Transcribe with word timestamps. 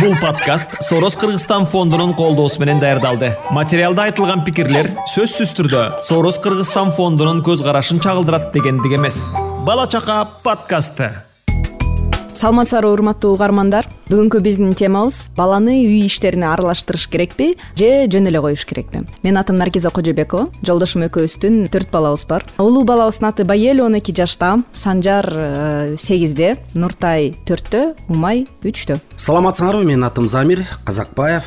бул 0.00 0.14
подкаст 0.20 0.78
сороз 0.80 1.16
кыргызстан 1.20 1.66
фондунун 1.66 2.14
колдоосу 2.14 2.60
менен 2.60 2.80
даярдалды. 2.80 3.36
Материалда 3.50 4.08
айтылган 4.08 4.44
пикирлер 4.46 4.90
сөзсүз 5.12 5.52
түрдө 5.58 5.86
сороз 6.06 6.40
кыргызстан 6.40 6.94
фондунун 6.96 7.44
көз 7.44 7.64
карашын 7.66 8.00
чагылдырат 8.00 8.52
дегендик 8.54 8.96
эмес. 8.96 9.28
Бала 9.66 9.86
чака 9.88 10.22
подкасты 10.44 11.10
саламатсыздарбы 12.40 12.94
урматтуу 12.94 13.34
угармандар. 13.34 13.84
Бүгүнкү 14.08 14.40
биздин 14.40 14.72
темабыз 14.72 15.28
баланы 15.36 15.74
үй 15.84 16.06
иштерине 16.06 16.46
аралаштырыш 16.48 17.04
керекпи 17.12 17.50
же 17.76 17.90
жөн 18.08 18.30
эле 18.30 18.40
коюш 18.40 18.64
керекпи? 18.64 19.02
Менин 19.20 19.42
атым 19.42 19.58
наргиза 19.60 19.92
кожобекова 19.92 20.48
жолдошум 20.64 21.04
экөөбүздүн 21.10 21.68
төрт 21.68 21.92
балабыз 21.92 22.24
бар. 22.30 22.46
Улуу 22.56 22.86
балабыздын 22.88 23.28
аты 23.28 23.44
баяэл 23.44 23.84
он 23.84 23.98
эки 24.00 24.14
жашта. 24.16 24.54
Санжар 24.72 25.28
э, 25.28 25.96
сегизде 26.00 26.56
нуртай 26.72 27.34
төрттө 27.44 27.92
умай 28.08 28.46
үчтө. 28.64 29.02
Саламатсыңарбы 29.20 29.84
менин 29.84 30.08
атым 30.08 30.24
замир 30.32 30.64
казакбаев. 30.88 31.44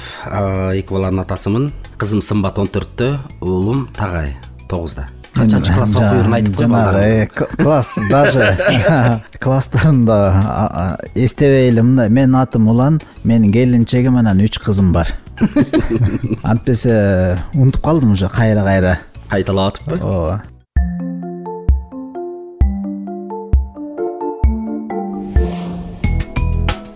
Эки 0.78 0.94
баланын 0.94 1.26
атасымын. 1.26 1.72
Кызым 1.98 2.22
сымбат 2.22 2.62
он 2.62 2.70
төрттө 2.70 3.18
уулум 3.42 3.88
тагай 3.98 4.38
тогузда 4.70 5.10
канчанчы 5.34 5.74
класста 5.74 6.00
окуйберин 6.00 6.34
айтып 6.38 6.60
жанагы 6.60 7.00
э, 7.00 7.28
класс 7.58 7.96
даже 8.10 8.58
класстарын 9.40 10.06
да 10.06 11.00
эстебей 11.16 11.70
элем 11.70 11.94
мындай 11.94 12.10
менин 12.10 12.36
атым 12.36 12.68
улан 12.68 13.02
менин 13.24 13.52
келинчегим 13.52 14.18
анан 14.18 14.40
үч 14.46 14.60
кызым 14.60 14.94
бар. 14.94 15.08
Антпесе 16.44 17.40
унутуп 17.54 17.82
калдым 17.84 18.14
уже 18.14 18.30
кайра 18.30 18.64
кайра 18.64 19.00
кайталап 19.30 19.74
атыппы 19.74 19.98
ооба 20.00 20.44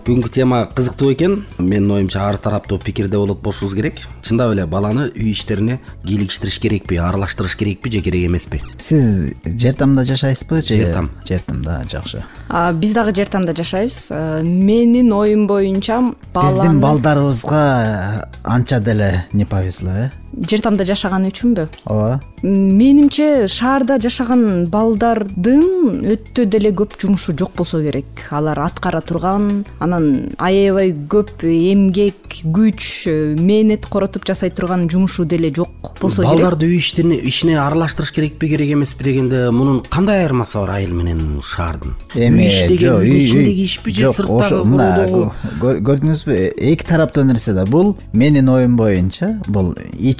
бүгүнкү 0.08 0.30
тема 0.32 0.62
кызыктуу 0.72 1.10
экен. 1.12 1.34
Менин 1.58 1.90
оюмча 1.92 2.22
ар 2.24 2.38
тараптуу 2.40 2.78
пикирде 2.80 3.18
болот 3.20 3.42
болушубуз 3.44 3.74
керек. 3.76 4.00
Чындап 4.24 4.54
эле 4.54 4.64
баланы 4.64 5.10
үй 5.12 5.34
иштерине 5.34 5.80
кийлигиштириш 6.06 6.56
керекпи 6.62 6.96
аралаштырыш 6.96 7.56
керекпи 7.60 7.92
же 7.92 8.00
керек 8.00 8.24
эмеспи? 8.24 8.62
Сиз 8.78 9.34
жер 9.44 9.74
тамда 9.76 10.04
жашайсызбы 10.08 10.62
же 10.62 10.78
жер 10.80 10.94
там. 10.94 11.10
жер 11.28 11.40
тамда 11.40 11.84
жакшы? 11.90 12.24
Биз 12.80 12.92
дагы 12.94 13.14
жер 13.14 13.28
тамда 13.28 13.54
жашайбыз. 13.54 14.08
Э, 14.10 14.42
менин 14.42 15.12
оюм 15.12 15.46
боюнча 15.46 16.00
биздин 16.34 16.80
балдарыбызга 16.80 18.30
анча 18.44 18.80
деле 18.80 19.26
не 19.32 19.44
повезло 19.44 19.90
э 19.90 20.10
жер 20.46 20.62
тамда 20.62 20.84
жашаганы 20.88 21.32
үчүнбү? 21.32 21.68
Ооба. 21.88 22.20
Менимче 22.42 23.48
шаарда 23.50 23.96
жашаган 23.98 24.68
балдардын 24.70 26.04
өтө 26.14 26.44
деле 26.46 26.70
көп 26.70 26.94
жумушу 27.00 27.34
жок 27.36 27.56
болсо 27.58 27.80
керек. 27.82 28.06
Алар 28.30 28.60
аткара 28.62 29.00
турган 29.02 29.64
анан 29.82 30.36
аябай 30.38 30.92
көп 30.94 31.42
эмгек 31.42 32.38
күч 32.44 33.08
э, 33.10 33.34
мээнет 33.34 33.88
коротуп 33.90 34.26
жасай 34.28 34.50
турган 34.54 34.86
жумушу 34.90 35.24
деле 35.24 35.50
жок 35.54 35.98
болсо 36.00 36.22
керек. 36.22 36.30
Балдарды 36.30 36.70
үй 36.70 36.78
ишине 36.78 37.58
аралаштырыш 37.58 38.12
керекпи 38.14 38.52
керек 38.52 38.70
эмеспи 38.76 39.08
дегенде 39.08 39.50
мунун 39.50 39.82
кандай 39.90 40.22
айырмасы 40.22 40.60
бар 40.60 40.76
айыл 40.78 40.94
менен 40.94 41.42
шаардын? 41.42 41.96
Эми 42.14 42.46
үй 42.46 42.78
жок 42.78 43.02
үйдүн 43.02 43.18
ичиндеги 43.24 43.66
ишпи 43.66 43.96
же 43.98 44.12
сырттагы 44.14 44.46
ошо 44.46 44.62
мына 44.62 45.32
көрдүңүзбү 45.58 46.38
эки 46.70 46.86
тараптуу 46.86 47.26
нерсе 47.26 47.56
да 47.56 47.66
бул 47.66 47.96
менин 48.12 48.48
оюм 48.52 48.76
боюнча 48.78 49.34
бул 49.48 49.74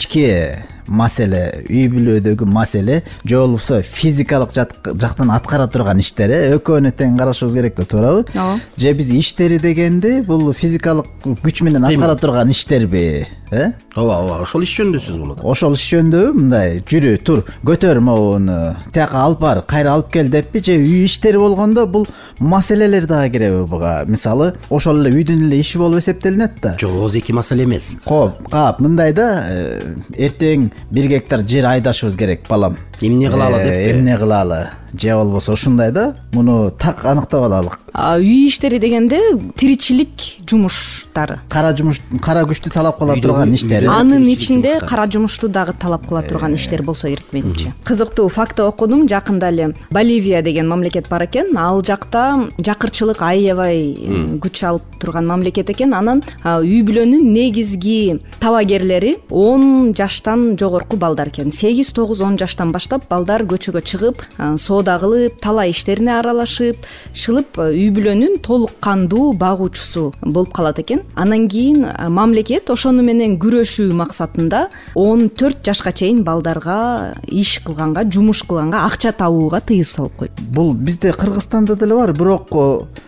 ички 0.09 0.65
маселе 0.89 1.65
үй 1.69 1.87
бүлөдөгү 1.93 2.49
маселе 2.49 3.03
же 3.25 3.37
болбосо 3.37 3.83
физикалык 3.83 4.53
жактан 4.53 5.31
аткара 5.31 5.69
турган 5.69 6.01
иштер 6.03 6.33
э? 6.33 6.41
Экөөнү 6.57 6.93
тең 6.97 7.19
карашыбыз 7.21 7.55
керек 7.55 7.77
да 7.77 7.85
туурабы? 7.85 8.25
Ооба. 8.35 8.59
Же 8.77 8.93
биз 8.95 9.11
иштери 9.13 9.59
дегенди 9.63 10.21
бул 10.27 10.53
физикалык 10.53 11.07
күч 11.45 11.63
менен 11.65 11.85
аткара 11.85 12.17
турган 12.17 12.51
иштерби 12.51 13.27
э? 13.51 13.73
Ооба 13.97 14.19
ооба 14.23 14.39
ошол 14.45 14.65
иш 14.65 14.75
жөнүндө 14.79 15.03
сөз 15.05 15.19
болот. 15.21 15.43
Ошол 15.43 15.77
иш 15.77 15.85
жөнүндөбү 15.93 16.35
мындай 16.37 16.81
жүрү 16.89 17.15
тур 17.25 17.45
көтөр 17.67 18.01
могуну 18.05 18.59
тияка 18.93 19.23
алып 19.25 19.41
бар 19.43 19.63
кайра 19.69 19.95
алып 19.97 20.13
кел 20.13 20.29
деппи. 20.33 20.63
Же 20.65 20.77
үй 20.79 21.05
иштери 21.05 21.41
болгондо 21.41 21.87
бул 21.87 22.07
маселелер 22.39 23.07
дагы 23.07 23.33
киреби 23.37 23.65
буга. 23.67 24.05
Мисалы 24.07 24.55
ошол 24.71 25.01
эле 25.03 25.17
үйдүн 25.17 25.47
эле 25.49 25.61
иши 25.61 25.79
болуп 25.79 26.03
эсептелинет 26.03 26.61
да. 26.63 26.77
Жок 26.81 26.93
оозеки 27.03 27.33
маселе 27.33 27.65
эмес. 27.65 27.97
Кооп 28.05 28.49
кап 28.51 28.81
мындай 28.81 29.13
да 29.13 29.29
э, 29.49 29.95
эртең 30.17 30.71
бир 30.91 31.09
гектар 31.09 31.43
жер 31.47 31.67
айдашыбыз 31.67 32.17
керек 32.17 32.47
балам 32.49 32.77
эмне 33.01 33.31
кылалы 33.31 33.59
Э, 33.59 33.65
деп 33.65 33.97
эмне 33.97 34.17
кылалы? 34.19 34.69
Же 34.95 35.15
болбосо 35.15 35.53
ушундай 35.53 35.93
да 35.93 36.15
муну 36.33 36.71
так 36.71 37.05
аныктап 37.05 37.43
алалык. 37.43 37.79
Үй 37.95 38.49
иштери 38.49 38.79
дегенде 38.79 39.21
тиричилик 39.57 40.09
жумуштары. 40.49 41.41
Кара 41.51 41.75
жумуш 41.77 42.01
кара 42.23 42.45
күчтү 42.49 42.73
талап 42.73 42.99
кыла 42.99 43.17
турган 43.21 43.53
иштер 43.53 43.85
анын 43.91 44.25
ичинде 44.33 44.79
кара 44.81 45.07
жумушту 45.11 45.49
дагы 45.49 45.75
талап 45.79 46.07
кыла 46.07 46.23
турган 46.23 46.55
иштер 46.55 46.83
болсо 46.83 47.09
керек 47.09 47.33
менимче 47.33 47.75
кызыктуу 47.85 48.29
факты 48.29 48.63
окудум 48.63 49.09
жакында 49.09 49.51
эле 49.51 49.75
боливия 49.91 50.43
деген 50.43 50.69
мамлекет 50.69 51.09
бар 51.09 51.27
экен. 51.27 51.57
Ал 51.59 51.85
жакта 51.85 52.49
жакырчылык 52.59 53.21
аябай 53.21 53.93
э, 53.93 54.39
күч 54.41 54.65
алып 54.65 55.01
турган 55.01 55.27
мамлекет 55.27 55.69
экен. 55.69 55.93
Анан 55.93 56.23
үй 56.45 56.81
бүлөнүн 56.81 57.29
негизги 57.35 58.21
табагерлери 58.41 59.19
он 59.29 59.93
жаштан 59.93 60.57
жогорку 60.57 60.97
балдар 60.97 61.29
экен. 61.29 61.53
Сегиз 61.53 61.93
тогуз 61.93 62.23
он 62.23 62.39
жаштан 62.39 62.73
баштап 62.73 62.88
балдар 63.11 63.45
көчөгө 63.45 63.83
чыгып 63.83 64.23
соода 64.59 64.99
кылып 64.99 65.41
талаа 65.41 65.69
иштерине 65.69 66.15
аралашып 66.19 66.77
шылып 67.15 67.59
үй 67.59 67.91
бүлөнүн 67.95 68.41
толук 68.43 68.79
кандуу 68.81 69.33
багуучусу 69.33 70.15
болуп 70.23 70.53
калат 70.53 70.79
экен. 70.79 71.03
Анан 71.15 71.49
кийин 71.49 71.87
мамлекет 72.09 72.71
ошону 72.71 73.03
менен 73.03 73.39
күрөшүү 73.39 73.93
максатында 73.93 74.69
он 74.95 75.29
төрт 75.29 75.65
жашка 75.67 75.93
чейин 75.93 76.25
балдарга 76.25 77.15
иш 77.27 77.61
кылганга 77.65 78.05
жумуш 78.11 78.43
кылганга 78.49 78.85
акча 78.87 79.13
табууга 79.13 79.61
тыюу 79.61 79.85
салып 79.85 80.17
койду 80.17 80.49
бул 80.55 80.73
бизде 80.75 81.13
кыргызстанда 81.13 81.77
деле 81.77 81.95
бар 81.95 82.13
бирок 82.13 82.49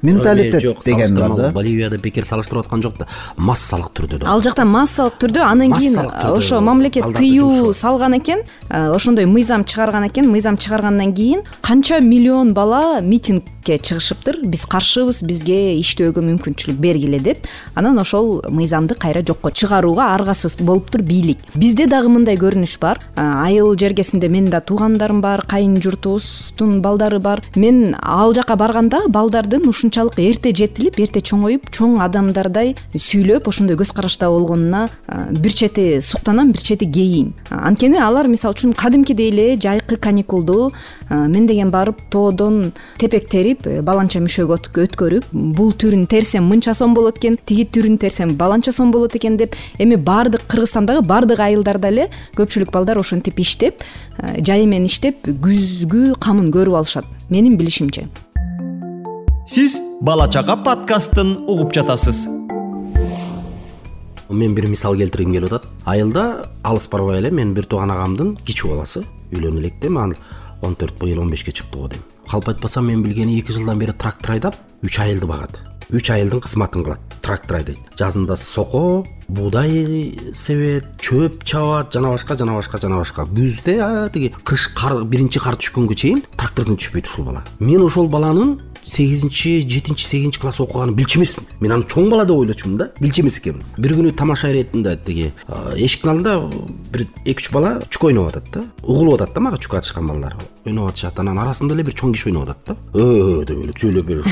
менталитет 0.03 0.63
жок 0.63 0.85
деген 0.85 1.15
бар 1.17 1.37
да 1.37 1.51
боливияда 1.51 1.99
бекер 1.99 2.25
салыштырып 2.25 2.67
аткан 2.67 2.83
жок 2.83 2.99
да. 2.99 3.07
Массалык 3.37 3.93
түрдө 3.95 4.19
да. 4.19 4.31
Ал 4.31 4.43
жакта 4.43 4.65
массалык 4.65 5.19
түрдө 5.21 5.41
анан 5.47 5.73
кийин 5.73 5.99
ошо 5.99 6.61
мамлекет 6.61 7.05
тыюу 7.17 7.73
салган 7.73 8.19
экен. 8.19 8.43
Ошондой 8.69 9.27
мыйзам 9.27 9.65
чыгарган 9.71 10.09
экен. 10.09 10.27
Мыйзам 10.31 10.59
чыгаргандан 10.59 11.15
кийин 11.15 11.43
канча 11.63 12.01
миллион 12.01 12.53
бала 12.55 13.01
митингке 13.01 13.79
чыгышыптыр. 13.79 14.41
Биз 14.45 14.67
каршыбыз 14.67 15.23
бизге 15.23 15.79
иштөөгө 15.79 16.25
мүмкүнчүлүк 16.27 16.81
бергиле 16.83 17.21
деп. 17.23 17.47
Анан 17.75 18.03
ошол 18.03 18.43
мыйзамды 18.49 18.99
кайра 18.99 19.23
жокко 19.23 19.53
чыгарууга 19.55 20.11
аргасыз 20.15 20.59
болуптур 20.59 21.03
бийлик. 21.03 21.39
Бизде 21.55 21.87
дагы 21.87 22.11
мындай 22.11 22.37
көрүнүш 22.41 22.79
бар. 22.81 22.99
Айыл 23.17 23.77
жергесинде 23.79 24.29
менин 24.29 24.51
да 24.51 24.61
туугандарым 24.61 25.21
бар 25.21 25.45
кайын 25.47 25.79
журтубуздун 25.81 26.81
балдары 26.83 27.21
бар. 27.21 27.45
Мен 27.55 27.95
ал 28.01 28.35
жака 28.35 28.57
барганда 28.57 29.05
балдардын 29.09 29.69
ушунчалык 29.69 30.19
эрте 30.19 30.53
жетилип 30.57 30.99
эрте 30.99 31.21
чоңоюп 31.21 31.69
чоң 31.71 32.01
адамдардай 32.03 32.75
сүйлөп 32.95 33.49
ошондой 33.49 33.77
көз 33.79 33.93
карашта 33.95 34.29
болгонуна 34.33 34.89
бир 35.31 35.53
чети 35.53 36.01
суктанам 36.03 36.53
бир 36.53 36.63
чети 36.65 36.89
кейийм 36.91 37.35
анткени 37.51 38.01
алар 38.01 38.29
мисалы 38.29 38.57
үчүн 38.57 38.75
кадимкидей 38.75 39.31
эле 39.31 39.57
жайкы 39.61 39.97
каникулду 39.97 40.73
э, 41.09 41.15
мен 41.15 41.47
деген 41.47 41.71
барып 41.71 42.01
тоодон 42.11 42.73
тепек 42.99 43.29
терип 43.29 43.67
э, 43.67 43.81
баланча 43.83 44.21
мүшөгө 44.21 44.59
өткөрүп 44.87 45.31
бул 45.33 45.73
түрүн 45.73 46.07
терсем 46.11 46.49
мынча 46.51 46.75
сом 46.75 46.95
болот 46.95 47.19
экен 47.19 47.39
тиги 47.47 47.67
түрүн 47.67 47.99
терсем 48.01 48.37
баланча 48.37 48.73
сом 48.73 48.91
болот 48.91 49.17
экен 49.17 49.37
деп 49.37 49.55
эми 49.79 49.97
баардык 49.97 50.47
кыргызстандагы 50.49 51.07
баардык 51.07 51.41
айылдарда 51.41 51.89
эле 51.89 52.09
көпчүлүк 52.37 52.73
балдар 52.73 52.99
ошентип 52.99 53.39
иштеп 53.41 53.85
э, 54.19 54.41
жайы 54.43 54.67
менен 54.67 54.89
иштеп 54.91 55.27
күзгү 55.27 56.17
камын 56.21 56.51
көрүп 56.55 56.81
алышат. 56.81 57.07
Менин 57.31 57.57
билишимче. 57.59 58.09
Сиз 59.47 59.81
бала 60.01 60.29
чака 60.29 60.57
подкастын 60.65 61.37
угуп 61.47 61.73
жатасыз. 61.75 62.27
Мен 64.31 64.55
бир 64.55 64.69
мисал 64.71 64.97
келтиргим 64.97 65.33
келип 65.35 65.53
атат. 65.53 65.67
Айылда 65.85 66.51
алыс 66.63 66.87
барбай 66.89 67.19
эле 67.19 67.31
менин 67.31 67.55
бир 67.55 67.67
тууган 67.67 67.91
агамдын 67.91 68.37
кичүү 68.47 68.77
баласы 68.77 69.03
үйлөнө 69.33 69.61
электе 69.61 69.89
ал 69.99 70.15
он 70.63 70.77
төрт 70.77 70.99
быйыл 71.01 71.21
он 71.21 71.31
бешке 71.31 71.53
чыкты 71.53 71.79
го 71.79 71.89
дейм. 71.89 72.03
Калп 72.29 72.49
айтпасам 72.49 72.87
мен 72.87 73.03
билгени 73.03 73.41
эки 73.41 73.53
жылдан 73.53 73.79
бери 73.79 73.93
трактор 73.93 74.33
айдап 74.33 74.57
үч 74.83 74.99
айылды 74.99 75.27
багат. 75.27 75.59
Үч 75.91 76.11
айылдын 76.11 76.41
кызматын 76.41 76.85
кылат 76.85 77.01
трактор 77.23 77.57
айдайт 77.57 77.90
жазында 78.01 78.37
соко 78.37 79.05
буудай 79.31 80.15
себет 80.35 80.89
чөп 81.05 81.45
чабат 81.45 81.93
жана 81.95 82.15
башка 82.15 82.37
жана 82.39 82.57
башка 82.59 82.81
жана 82.83 82.99
башка. 82.99 83.27
Күздө 83.29 84.09
тиги 84.13 84.33
кыш 84.45 84.69
кар 84.75 85.05
биринчи 85.05 85.43
кар 85.43 85.59
түшкөнгө 85.61 85.95
чейин 85.95 86.25
трактордон 86.37 86.81
түшпөйт 86.81 87.07
ушул 87.07 87.29
бала. 87.29 87.45
Мен 87.61 87.85
ошол 87.85 88.09
баланын 88.11 88.59
сегизинчи 88.85 89.61
жетинчи 89.69 90.07
сегизинчи 90.07 90.41
класс 90.41 90.61
окуганын 90.61 90.97
билчү 90.99 91.21
эмесмин. 91.21 91.47
Мен 91.61 91.77
аны 91.77 91.87
чоң 91.87 92.11
бала 92.11 92.25
деп 92.27 92.37
ойлочумун 92.37 92.79
да 92.81 92.91
билчү 92.99 93.23
эмес 93.23 93.39
экенмин. 93.39 93.63
Бир 93.79 93.95
күнү 93.95 94.15
тамаша 94.17 94.51
иретинде 94.51 94.97
тиги 95.07 95.31
эшиктин 95.77 96.11
алдында 96.15 96.39
бир 96.91 97.07
эки 97.25 97.45
үч 97.45 97.51
бала 97.55 97.77
чүк 97.87 98.09
ойноп 98.11 98.33
атат 98.33 98.51
да. 98.55 98.65
Угулуп 98.83 99.21
атат 99.21 99.35
да 99.37 99.45
мага 99.47 99.61
чүк 99.63 99.77
атышкан 99.79 100.09
балдар. 100.11 100.35
Ойноп 100.67 100.91
атышат 100.91 101.21
анан 101.21 101.39
арасында 101.39 101.77
эле 101.77 101.85
бир 101.87 101.95
чоң 101.95 102.17
киши 102.17 102.33
ойноп 102.33 102.49
атат 102.49 102.65
да. 102.67 102.77
Э 102.99 103.45
деп 103.45 103.63
эле 103.63 103.77
сүйлөп 103.77 104.07
берип 104.11 104.27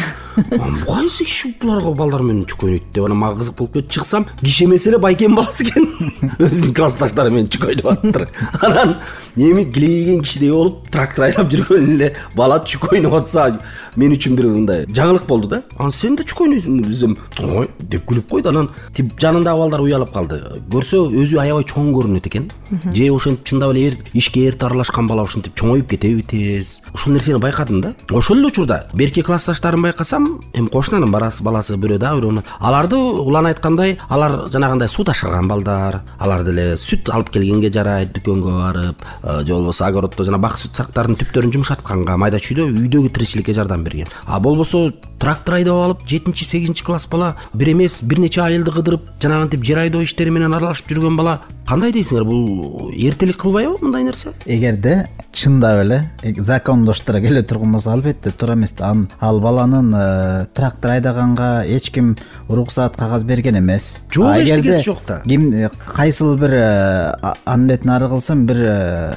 анан 0.59 0.81
кайсы 0.87 1.29
киши 1.29 1.55
буларга 1.61 1.95
балдар 1.95 2.23
менен 2.23 2.49
чүк 2.49 2.67
ойнойт 2.67 2.91
деп 2.93 3.05
анан 3.05 3.19
мага 3.19 3.39
кызык 3.43 3.58
болуп 3.59 3.75
кетип 3.75 3.91
чыксам 3.91 4.27
киши 4.41 4.65
эмес 4.65 4.87
эле 4.87 4.99
байкенин 4.99 5.37
баласы 5.37 5.65
экен. 5.65 5.89
Өзүнүн 6.39 6.75
классташтары 6.75 7.31
менен 7.31 7.49
чүк 7.53 7.67
ойноп 7.69 7.91
атыптыр 7.93 8.29
анан 8.67 8.97
эми 9.37 9.65
килейген 9.65 10.23
кишидей 10.23 10.53
болуп 10.53 10.89
трактор 10.91 11.29
айдап 11.29 11.51
жүргөн 11.53 11.93
эле 11.95 12.13
бала 12.37 12.61
чүк 12.65 12.93
ойноп 12.93 13.19
атса 13.21 13.49
мен 13.97 14.15
үчүн 14.15 14.37
бир 14.39 14.49
мындай 14.53 14.87
жаңылык 14.87 15.27
болду 15.27 15.49
да. 15.49 15.63
Анан 15.77 15.93
сен 15.93 16.17
да 16.17 16.25
чүк 16.27 16.45
ойнойсуңбу 16.47 16.87
десем 16.89 17.17
ой 17.43 17.69
деп 17.79 18.07
күлүп 18.09 18.29
койду. 18.31 18.53
Анан 18.53 18.71
тип 18.95 19.13
жанындагы 19.21 19.63
балдар 19.65 19.83
уялып 19.83 20.13
калды. 20.15 20.41
Көрсө 20.71 21.05
өзү 21.11 21.41
аябай 21.43 21.67
чоң 21.69 21.91
көрүнөт 21.97 22.29
экен. 22.31 22.51
Же 22.95 23.11
ошентип 23.15 23.47
чындап 23.49 23.75
эле 23.75 23.97
ишке 24.13 24.47
эрте 24.49 24.67
аралашкан 24.67 25.09
бала 25.11 25.25
ушинтип 25.27 25.57
чоңоюп 25.59 25.89
кетеби 25.91 26.23
тез. 26.23 26.79
Ушул 26.95 27.13
нерсени 27.13 27.41
байкадым 27.43 27.81
да. 27.83 27.95
Ошол 28.11 28.39
эле 28.39 28.53
учурда 28.53 28.85
берки 28.95 29.23
классташтарымды 29.23 29.91
байкасам 29.91 30.41
эми 30.53 30.69
кошунанын 30.69 31.11
баласы 31.11 31.77
бирөө 31.77 31.99
дагы 31.99 32.23
бирөө 32.23 32.45
аларды 32.61 32.97
улан 32.97 33.48
айткандай 33.51 33.97
алар 34.09 34.49
жанагындай 34.53 34.89
суу 34.89 35.05
ташыган 35.09 35.49
балдар. 35.49 36.03
Алар 36.19 36.45
деле 36.47 36.77
сүт 36.81 37.11
алып 37.13 37.33
келгенге 37.35 37.73
жарайт 37.73 38.13
дүкөнгө 38.17 38.55
барып 38.61 39.05
э, 39.23 39.45
же 39.45 39.53
болбосо 39.55 39.87
огороддо 39.87 40.25
жана 40.25 40.39
бак 40.39 40.59
сүт 40.61 40.79
сактардын 40.79 41.19
түптөрүн 41.21 41.55
жумшатканга 41.59 42.17
майда 42.17 42.41
чүйдө 42.43 42.69
үйдөгү 42.71 43.13
тиричиликке 43.15 43.55
жардам 43.57 43.85
берген. 43.85 44.09
А 44.27 44.41
болбосо 44.41 44.91
трактор 45.19 45.59
айдап 45.59 45.83
алып 45.85 46.07
жетинчи 46.07 46.45
сегизинчи 46.45 46.85
класс 46.85 47.09
бала 47.11 47.35
бир 47.53 47.73
эмес 47.73 48.01
бир 48.03 48.21
нече 48.23 48.43
айылды 48.43 48.73
кыдырып 48.73 49.11
жанагынтип 49.23 49.65
жер 49.65 49.83
айдоо 49.85 50.03
иштери 50.07 50.31
менен 50.31 50.55
аралашып 50.55 50.93
жүргөн 50.93 51.17
бала 51.19 51.41
кандай 51.69 51.93
дейсиңер? 51.93 52.25
Бул 52.25 52.93
эртелик 52.95 53.41
кылбайбы 53.43 53.77
мындай 53.83 54.07
нерсе? 54.07 54.33
Эгерде 54.47 55.09
чындап 55.33 55.83
эле 55.83 55.99
закондоштор 56.39 57.21
келе 57.21 57.43
турган 57.43 57.73
болсо 57.77 57.93
албетте 57.93 58.31
туура 58.31 58.55
эмес 58.55 58.73
да. 58.79 58.95
Ал 59.21 59.41
баланын 59.41 59.93
э, 59.95 60.47
трактор 60.55 60.97
айдаганга 60.97 61.65
эч 61.67 61.91
ким 61.91 62.17
уруксаат 62.49 62.97
кагаз 62.97 63.25
берген 63.39 63.59
эмес. 63.59 63.99
Жок 64.11 64.37
эчтекеси 64.37 64.85
жок 64.85 64.99
да. 65.07 65.21
ким 65.25 65.53
э, 65.53 65.71
кайсыл 65.87 66.37
бир 66.37 66.53
э, 66.53 67.15
анын 67.45 67.69
бетин 67.69 67.91
ары 67.91 68.09
кылсын 68.09 68.45
бир 68.47 68.61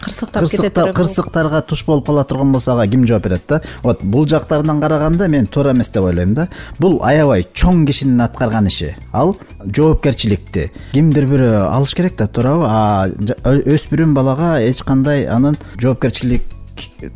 кырсыктап 0.04 0.50
кетет 0.50 0.78
кырсыктарга 0.96 1.62
туш 1.62 1.86
болуп 1.86 2.06
кала 2.06 2.24
турган 2.24 2.52
болсо 2.52 2.74
ага 2.74 2.88
ким 2.88 3.06
жооп 3.08 3.24
берет 3.24 3.42
да? 3.48 3.62
Вот 3.84 4.04
бул 4.04 4.28
жактарынан 4.28 4.82
караганда 4.82 5.28
мен 5.28 5.48
туура 5.48 5.72
эмес 5.72 5.90
деп 5.90 6.04
ойлойм 6.04 6.34
да. 6.34 6.48
Бул 6.80 7.02
аябай 7.04 7.48
чоң 7.54 7.86
кишинин 7.88 8.22
аткарган 8.22 8.68
иши. 8.68 8.96
Ал 9.12 9.38
жоопкерчиликти 9.66 10.72
кимдир 10.94 11.26
бирөө 11.26 11.68
алыш 11.72 11.96
керек 11.96 12.18
да 12.18 12.28
туурабы? 12.28 12.66
А 12.68 13.08
өспүрүм 13.44 14.14
балага 14.14 14.60
эч 14.62 14.84
кандай 14.86 15.26
анын 15.28 15.58
жоопкерчилик 15.78 16.61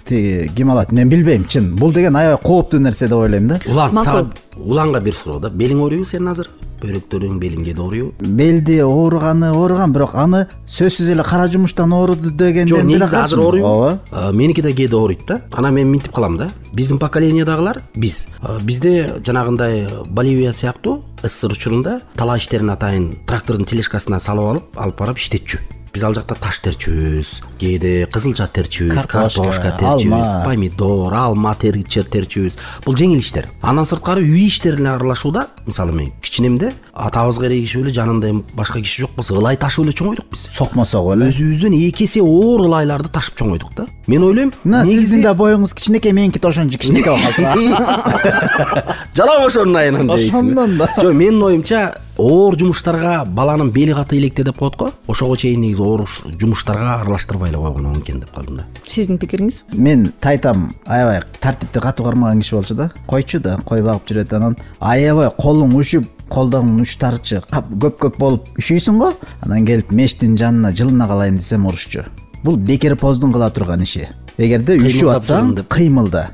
тиги 0.05 0.51
ким 0.55 0.71
алат 0.71 0.91
мен 0.91 1.09
билбейм 1.09 1.45
чын. 1.47 1.75
Бул 1.75 1.93
деген 1.93 2.15
аябай 2.15 2.37
кооптуу 2.43 2.79
нерсе 2.79 3.07
деп 3.07 3.17
ойлойм 3.17 3.47
да. 3.47 3.59
Улан 3.67 4.31
уланга 4.57 4.99
бир 5.01 5.13
суроо 5.13 5.39
да. 5.39 5.49
Белиң 5.49 5.81
ооруйбу 5.83 6.05
сенин 6.05 6.29
азыр? 6.31 6.49
Бөйрөктөрүң 6.81 7.37
белиң 7.39 7.63
кээде 7.65 7.81
ооруйбу 7.81 8.27
белди 8.37 8.77
ооруганы 8.83 9.51
ооруган 9.55 9.93
бирок 9.95 10.15
аны 10.19 10.45
сөзсүз 10.67 11.09
эле 11.13 11.23
кара 11.23 11.47
жумуштан 11.51 11.93
ооруду 11.95 12.31
дегенден 12.31 12.67
жок 12.67 12.83
негизи 12.83 13.15
азыр 13.15 13.39
ооруйбу 13.39 13.67
ооба. 13.67 14.31
Меники 14.33 14.61
да 14.61 14.71
кээде 14.71 14.95
ооруйт 14.95 15.25
да. 15.27 15.41
Анан 15.51 15.73
мен 15.73 15.89
мынтип 15.91 16.13
кылам 16.13 16.37
да. 16.37 16.49
Биздин 16.73 16.99
поколениядагылар 16.99 17.81
биз. 17.95 18.27
Бизде 18.63 19.15
жанагындай 19.25 19.87
боливия 20.07 20.53
сыяктуу 20.53 21.03
ссср 21.23 21.51
учурунда 21.51 22.01
талаа 22.15 22.37
иштерин 22.37 22.69
атайын 22.69 23.13
трактордун 23.25 23.65
тележкасына 23.65 24.19
салып 24.19 24.45
алып 24.45 24.77
алып 24.77 24.99
барып 24.99 25.17
иштетчү 25.17 25.59
биз 25.95 26.03
ал 26.03 26.15
жакта 26.15 26.35
таш 26.35 26.59
терчүбүз 26.65 27.29
кээде 27.61 27.93
кызылча 28.11 28.49
терчүбүз 28.51 29.07
картошка 29.07 29.71
терчүбүз 29.79 30.33
помидор 30.43 31.15
алма 31.15 31.53
терчүбүз. 31.55 32.57
Бул 32.85 32.97
жеңил 32.99 33.21
иштер. 33.23 33.47
Андан 33.63 33.87
сырткары 33.87 34.23
үй 34.25 34.47
иштерине 34.49 34.91
аралашууда 34.91 35.47
мисалы 35.65 35.95
мен 35.95 36.11
кичинемде 36.21 36.73
атабызга 36.93 37.47
эрегишип 37.47 37.85
эле 37.85 37.93
жанында 37.95 38.29
эми 38.33 38.43
башка 38.55 38.81
киши 38.81 39.05
жок 39.05 39.15
болсо 39.15 39.35
ылай 39.39 39.57
ташып 39.57 39.85
эле 39.85 39.95
чоңойдук 39.95 40.29
биз. 40.31 40.45
Сокмосок 40.55 41.13
эле. 41.15 41.29
Өзүбүздөн 41.31 41.75
эки 41.79 42.05
эсе 42.05 42.21
оор 42.23 42.65
ылайларды 42.67 43.11
ташып 43.13 43.39
чоңойдук 43.41 43.75
да. 43.77 43.87
Мен 44.07 44.23
ойлойм 44.23 44.53
мына 44.63 44.85
сиздин 44.85 45.23
да 45.23 45.33
боюңуз 45.33 45.73
кичинекей 45.75 46.13
меники 46.15 46.39
да 46.39 46.49
ошончо 46.49 46.79
кичинекей 46.79 47.11
болуп 47.11 47.23
калса 47.35 48.95
жалаң 49.17 49.45
ошонун 49.47 49.79
айынан 49.81 50.07
дейсиңби. 50.11 50.35
Ошондон 50.35 50.77
да. 50.77 50.89
Жок 51.01 51.13
менин 51.13 51.43
оюмча 51.43 51.85
оор 52.17 52.57
жумуштарга 52.57 53.25
баланын 53.25 53.71
бели 53.71 53.93
каты 53.93 54.17
электе 54.17 54.43
деп 54.43 54.57
коет 54.57 54.75
го. 54.75 54.91
Ошого 55.07 55.37
чейин 55.37 55.61
негизи 55.61 55.81
оор 55.81 56.05
жумуштарга 56.39 57.01
аралаштырбай 57.01 57.49
эле 57.49 57.57
койгон 57.57 57.85
оң 57.91 58.01
экен 58.01 58.19
деп 58.19 58.31
калдым 58.35 58.57
да. 58.57 58.65
Сиздин 58.87 59.17
пикириңиз? 59.17 59.63
Мен 59.73 60.11
тайтам 60.21 60.73
аябай 60.85 61.21
тартипти 61.39 61.79
катуу 61.79 62.05
кармаган 62.05 62.41
киши 62.41 62.55
болчу 62.55 62.75
да. 62.75 62.91
Койчу 63.07 63.39
да 63.39 63.59
кой 63.65 63.81
багып 63.81 64.07
жүрөт 64.09 64.35
анан. 64.35 64.57
Аябай 64.79 65.29
колуң 65.37 65.75
ушуп 65.75 66.09
колдордун 66.29 66.81
учтарычы 66.81 67.43
көп 67.51 67.99
көп 67.99 68.19
болуп 68.19 68.47
ушүйсүң 68.57 68.99
го. 68.99 69.13
Анан 69.41 69.65
келип 69.65 69.91
мештин 69.91 70.37
жанына 70.37 70.71
жылына 70.75 71.07
калайын 71.07 71.37
десем 71.37 71.65
урушчу 71.65 72.05
бул 72.45 72.57
бекер 72.57 72.95
поздун 72.95 73.33
кыла 73.33 73.49
турган 73.49 73.81
иши 73.83 74.07
эгерде 74.37 74.77
үшүп 74.79 75.11
атсаң 75.15 75.53
кыймылда 75.71 76.27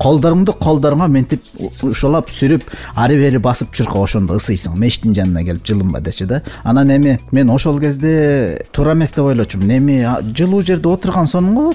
колдоруңду 0.00 0.54
колдоруңа 0.60 1.08
мынтип 1.10 1.44
ушулап 1.86 2.30
сүрүп 2.32 2.64
ары 2.98 3.16
бери 3.20 3.40
басып 3.42 3.72
чурка 3.76 4.00
ошондо 4.02 4.36
ысыйсың. 4.40 4.76
Мештин 4.78 5.14
жанына 5.16 5.44
келип 5.46 5.66
жылынба 5.66 6.00
дечи 6.00 6.26
да. 6.28 6.42
Анан 6.64 6.90
эми 6.94 7.18
мен 7.32 7.50
ошол 7.50 7.80
кезде 7.80 8.66
туура 8.72 8.94
эмес 8.94 9.12
деп 9.12 9.24
ойлочумун. 9.24 9.70
Эми 9.70 9.98
жылуу 10.36 10.62
жерде 10.62 10.88
отурган 10.88 11.26
сонун 11.26 11.54
го 11.54 11.74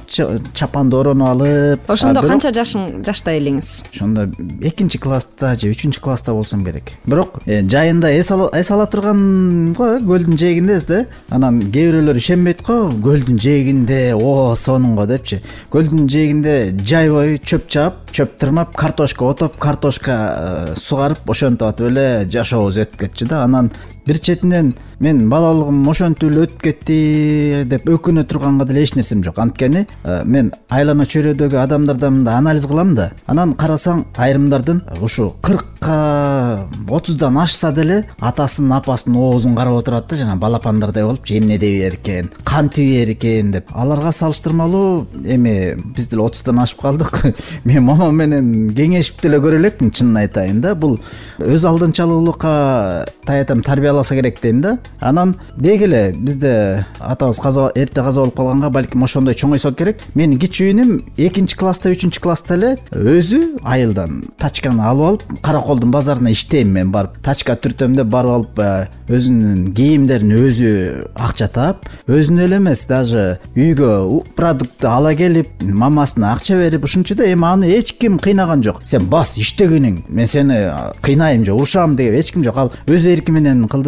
чапанды 0.54 0.98
ороонуп 0.98 1.28
алып 1.28 1.92
ошондо 1.92 2.24
канча 2.26 2.52
жашың 2.56 3.04
жашта 3.06 3.36
элеңиз? 3.38 3.84
Ошондо 3.94 4.28
экинчи 4.62 5.00
класста 5.00 5.56
же 5.56 5.72
үчүнчү 5.72 6.02
класста 6.02 6.34
болсом 6.34 6.66
керек. 6.66 6.96
Бирок 7.06 7.42
э, 7.46 7.62
жайында 7.68 8.12
эс 8.12 8.32
ала 8.32 8.88
турганго 8.88 9.96
э 9.98 10.02
көлдүн 10.06 10.40
жээгиндебиз 10.40 10.88
да. 10.88 11.06
Анан 11.30 11.62
кээ 11.72 11.92
бирөөлөр 11.92 12.20
ишенбейт 12.20 12.64
го 12.66 12.90
көлдүн 13.04 13.40
жээгинде 13.42 14.16
о 14.16 14.56
сонун 14.56 14.96
го 14.96 15.06
депчи 15.06 15.42
көлдүн 15.76 16.06
жээгинде 16.08 16.52
жай 16.88 17.10
бою 17.12 17.36
чөп 17.36 17.66
чаап 17.68 17.98
чөп 18.16 18.38
тырмап 18.40 18.78
картошка 18.80 19.26
отоп 19.28 19.58
картошка 19.60 20.14
э, 20.16 20.76
сугарып 20.80 21.28
ошентип 21.28 21.68
атып 21.68 21.90
эле 21.90 22.06
жашообуз 22.32 22.78
өтүп 22.86 23.02
кетчү 23.02 23.28
да. 23.28 23.42
Анан 23.44 23.74
бир 24.06 24.20
четинен 24.20 24.74
мен 25.00 25.30
балалыгым 25.30 25.88
ошентип 25.90 26.30
эле 26.30 26.46
өтүп 26.46 26.62
кетти 26.64 26.98
деп 27.68 27.88
өкүнө 27.90 28.24
турганга 28.30 28.66
деле 28.66 28.84
эч 28.86 28.94
нерсем 28.96 29.24
жок. 29.24 29.40
Анткени 29.40 29.86
э, 30.04 30.22
мен 30.26 30.52
айлана 30.70 31.06
чөйрөдөгү 31.10 31.58
адамдардан 31.60 32.20
мындай 32.20 32.38
анализ 32.38 32.68
кылам 32.70 32.94
да. 32.96 33.12
Анан 33.28 33.56
карасаң 33.60 34.06
айрымдардын 34.16 34.84
ушу 35.02 35.32
кыркка 35.44 36.68
отуздан 36.88 37.38
ашса 37.42 37.72
деле 37.76 38.04
атасынын 38.20 38.78
апасынын 38.78 39.20
оозун 39.20 39.56
карап 39.56 39.82
отурат 39.82 40.08
да 40.10 40.20
жанагы 40.22 40.40
балапандардай 40.40 41.04
болуп 41.04 41.26
же 41.28 41.40
эмне 41.40 41.58
дей 41.58 41.80
бээр 41.80 42.00
экен 42.00 42.30
кантип 42.44 42.86
ийер 42.86 43.12
экен 43.16 43.52
деп. 43.52 43.72
Аларга 43.74 44.12
салыштырмалуу 44.12 45.08
эми 45.26 45.76
биз 45.96 46.08
деле 46.08 46.24
отуздан 46.24 46.60
ашып 46.60 46.82
калдык. 46.82 47.22
Мен 47.66 47.84
момом 47.84 48.16
менен 48.16 48.70
кеңешип 48.70 49.22
деле 49.22 49.42
көрө 49.44 49.60
элекмин 49.60 49.92
чынын 49.92 50.24
айтайын 50.24 50.62
да. 50.62 50.76
Бул 50.76 51.00
өз 51.40 51.66
алдынчалуулукка 51.68 53.08
таятам 53.26 53.64
тарбия 53.66 53.95
керек 54.04 54.42
дейм 54.42 54.62
да. 54.62 54.78
Анан 55.00 55.36
деги 55.58 55.84
эле 55.84 56.14
бизде 56.18 56.86
атабыз 57.00 57.40
эрте 57.76 58.02
каза 58.02 58.22
болуп 58.22 58.36
калганга 58.36 58.70
балким 58.70 59.04
ошондой 59.04 59.34
чоңойсо 59.34 59.74
керек. 59.76 60.02
Менин 60.16 60.40
кичүү 60.40 60.70
иним 60.72 61.06
экинчи 61.18 61.58
класста 61.58 61.90
үчүнчү 61.90 62.22
класста 62.22 62.56
эле 62.56 62.78
өзү 62.92 63.60
айылдан 63.64 64.24
тачканы 64.40 64.84
алып 64.84 65.06
алып 65.06 65.42
караколдун 65.42 65.92
базарына 65.92 66.32
иштейм 66.32 66.74
мен 66.74 66.92
барып. 66.92 67.18
Тачка 67.24 67.56
түртөм 67.56 67.96
деп 67.96 68.08
барып 68.12 68.32
алып 68.32 68.60
э, 68.60 68.88
өзүнүн 69.10 69.74
кийимдерин 69.76 70.34
өзү 70.36 70.72
акча 71.16 71.48
таап 71.48 71.86
өзүнө 72.08 72.46
эле 72.48 72.58
эмес 72.58 72.86
даже 72.90 73.40
үйгө 73.56 74.24
продуктты 74.36 74.88
ала 74.90 75.14
келип 75.16 75.50
мамасына 75.62 76.34
акча 76.34 76.58
берип 76.60 76.84
ушинче 76.84 77.16
да 77.16 77.28
эми 77.32 77.46
аны 77.46 77.70
эч 77.78 77.94
ким 78.00 78.18
кыйнаган 78.20 78.64
жок. 78.64 78.82
Сен 78.86 79.08
бас 79.10 79.36
иштегиниң 79.38 80.04
мен 80.10 80.28
сени 80.28 80.60
кыйнайм 81.02 81.46
же 81.46 81.54
урушам 81.54 81.96
деген 81.96 82.20
эч 82.20 82.32
ким 82.34 82.44
жок. 82.44 82.58
Ал 82.58 82.72
өз 82.88 83.08
эрки 83.12 83.32
менен 83.32 83.68
кылды 83.68 83.85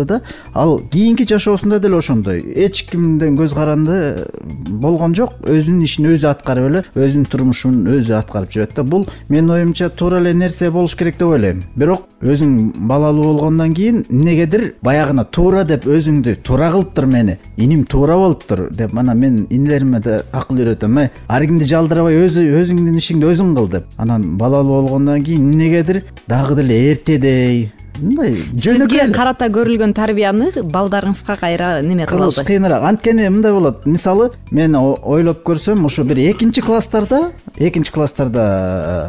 ал 0.53 0.79
кийинки 0.79 1.27
жашоосунда 1.27 1.79
деле 1.79 1.97
ошондой. 1.97 2.43
Эч 2.55 2.85
кимден 2.89 3.37
көз 3.37 3.53
каранды 3.53 4.27
болгон 4.69 5.15
жок. 5.15 5.33
Өзүнүн 5.43 5.83
ишин 5.83 6.05
өзү 6.11 6.27
аткарып 6.29 6.69
эле 6.69 6.83
өзүнүн 6.95 7.25
турмушун 7.29 7.85
өзү 7.87 8.17
аткарып 8.17 8.51
жүрөт 8.51 8.75
да. 8.75 8.83
Бул 8.83 9.07
менин 9.29 9.49
оюмча 9.49 9.89
туура 9.89 10.19
эле 10.19 10.33
нерсе 10.33 10.69
болуш 10.71 10.95
керек 10.95 11.17
деп 11.17 11.27
ойлойм. 11.27 11.63
Бирок 11.75 12.07
өзүң 12.21 12.87
балалуу 12.87 13.33
болгондон 13.33 13.73
кийин 13.73 14.05
эмнегедир 14.09 14.75
баягына 14.81 15.25
туура 15.25 15.63
деп 15.63 15.85
өзүңдү 15.85 16.37
туура 16.43 16.71
кылыптыр 16.71 17.05
мени. 17.05 17.37
Иним 17.57 17.85
туура 17.85 18.15
болуптур 18.17 18.67
деп 18.71 18.95
анан 18.97 19.17
мен 19.17 19.47
инилериме 19.49 19.99
да 19.99 20.23
акыл 20.31 20.57
үйрөтөм. 20.61 20.99
Эй 21.01 21.09
ар 21.27 21.45
кимди 21.45 21.65
жалдырабай 21.65 22.17
өзү 22.25 22.45
өзүңдүн 22.61 22.97
ишиңди 22.97 23.31
өзүң 23.31 23.55
кыл 23.55 23.69
деп. 23.71 23.85
Анан 23.97 24.37
балалуу 24.37 24.81
болгондон 24.81 25.23
кийин 25.23 25.51
эмнегедир 25.51 26.03
дагы 26.27 26.55
деле 26.55 26.91
эртедей 26.91 27.71
мындай 28.01 28.43
сизге 28.57 29.07
карата 29.15 29.49
көрүлгөн 29.53 29.93
тарбияны 29.97 30.51
балдарыңызга 30.61 31.37
кайра 31.39 31.71
неме 31.81 32.05
кыла 32.05 32.27
кылыш 32.27 32.45
кыйыныраак. 32.47 32.83
Анткени 32.91 33.29
мындай 33.29 33.53
болот. 33.53 33.85
Мисалы 33.85 34.31
мен 34.51 34.75
ойлоп 34.77 35.43
көрсөм 35.47 35.85
ушу 35.85 36.03
бир 36.07 36.21
экинчи 36.31 36.61
класстарда 36.61 37.31
экинчи 37.57 37.91
класстарда 37.91 38.43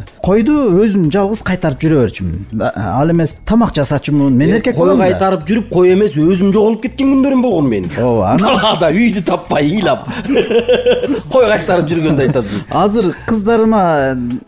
э, 0.07 0.21
койду 0.25 0.55
өзүм 0.81 1.09
жалгыз 1.13 1.43
кайтарып 1.45 1.83
жүрө 1.83 2.01
берчүмүн. 2.03 2.63
Ал 2.81 3.13
эмес 3.13 3.37
тамак 3.47 3.75
жасачумун 3.77 4.37
мен 4.37 4.55
эркек 4.57 4.77
кой 4.77 4.97
кайтарып 4.97 5.45
жүрүп 5.49 5.69
кой 5.73 5.93
эмес 5.93 6.17
өзүм 6.17 6.53
жоголуп 6.55 6.83
кеткен 6.87 7.13
күндөрүм 7.13 7.45
болгон 7.45 7.69
менин 7.69 7.93
ооба 7.99 8.33
анан 8.33 8.57
далаада 8.57 8.91
үйдү 8.95 9.25
таппай 9.29 9.69
ыйлап. 9.69 10.09
Кой 11.33 11.45
кайтарып 11.51 11.89
жүргөндү 11.91 12.25
айтасың? 12.29 12.65
Азыр 12.73 13.11
кыздарыма 13.29 13.83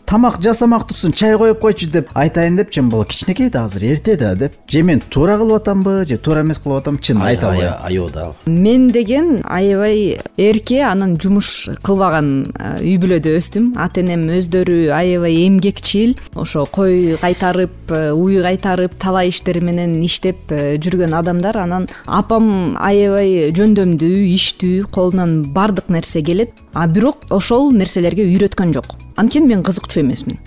тамак 0.09 0.39
жасамак 0.41 0.87
турсун 0.89 1.13
чай 1.13 1.37
коюп 1.37 1.59
койчу 1.61 1.89
деп 1.91 2.09
айтайын 2.17 2.57
депчи 2.57 2.81
эми 2.81 2.89
бала 2.91 3.05
кичинекей 3.05 3.49
да 3.49 3.65
азыр 3.65 3.85
эрте 3.91 4.17
да 4.17 4.30
деп 4.35 4.53
же 4.67 4.83
мен 4.83 5.01
туура 5.09 5.37
кылып 5.37 5.61
атамбы 5.61 6.05
же 6.05 6.17
туура 6.17 6.41
эмес 6.41 6.59
кылып 6.59 6.81
атамбы 6.81 7.01
чынын 7.01 7.27
айта 7.27 7.51
албайм 7.51 7.73
аябада 7.83 8.25
ал 8.25 8.35
мен 8.45 8.89
деген 8.91 9.41
аябай 9.43 10.19
эрке 10.37 10.81
анан 10.83 11.17
жумуш 11.19 11.69
кылбаган 11.83 12.51
э, 12.57 12.71
үй 12.81 12.97
бүлөдө 13.01 13.35
өстүм. 13.39 13.71
Ата 13.79 14.01
энем 14.01 14.27
өздөрү 14.33 14.91
аябай 14.95 15.45
эмгекчил. 15.45 16.15
Ошо 16.35 16.65
кой 16.65 17.17
кайтарып 17.21 17.91
э, 17.91 18.11
уй 18.11 18.41
кайтарып 18.43 18.95
талай 19.01 19.31
иштер 19.31 19.61
менен 19.63 19.97
иштеп 20.05 20.51
э, 20.51 20.77
жүргөн 20.81 21.15
адамдар. 21.17 21.57
Анан 21.63 21.87
апам 22.05 22.77
аябай 22.79 23.51
жөндөмдүү 23.57 24.25
иштүү 24.35 24.89
колунан 24.91 25.41
баардык 25.53 25.89
нерсе 25.89 26.21
келет 26.25 26.53
а 26.73 26.87
бирок 26.87 27.25
ошол 27.29 27.71
нерселерге 27.71 28.25
үйрөткөн 28.29 28.73
жок. 28.73 28.95
Анткени 29.15 29.47
мен 29.47 29.63
кызыкчу 29.63 30.01
эмесмин. 30.01 30.39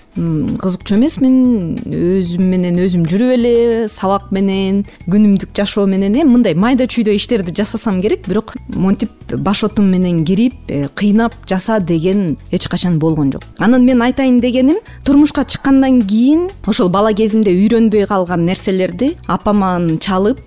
Кызыкчу 0.59 0.95
эмесмин 0.95 1.77
өзүм 1.85 2.47
менен 2.49 2.79
өзүм 2.81 3.05
жүрүп 3.07 3.33
эле 3.35 3.53
сабак 3.91 4.31
менен 4.33 4.83
күнүмдүк 5.05 5.53
жашоо 5.55 5.85
менен 5.85 6.15
эми 6.15 6.31
мындай 6.31 6.55
майда 6.57 6.87
чүйдө 6.89 7.13
иштерди 7.15 7.53
жасасам 7.55 8.01
керек 8.01 8.25
бирок 8.27 8.55
монтип 8.67 9.11
баш 9.37 9.63
отум 9.67 9.91
менен 9.91 10.23
кирип 10.25 10.55
э, 10.67 10.87
кыйнап 10.95 11.35
жаса 11.47 11.79
деген 11.79 12.37
эч 12.51 12.67
качан 12.67 12.97
болгон 12.99 13.31
жок. 13.31 13.43
Анан 13.59 13.85
мен 13.85 14.01
айтайын 14.01 14.39
дегеним 14.39 14.81
турмушка 15.05 15.45
чыккандан 15.45 16.01
кийин 16.01 16.49
ошол 16.65 16.89
бала 16.89 17.13
кезимде 17.13 17.53
үйрөнбөй 17.53 18.07
калган 18.07 18.45
нерселерди 18.45 19.15
апаман 19.27 19.99
чалып 19.99 20.39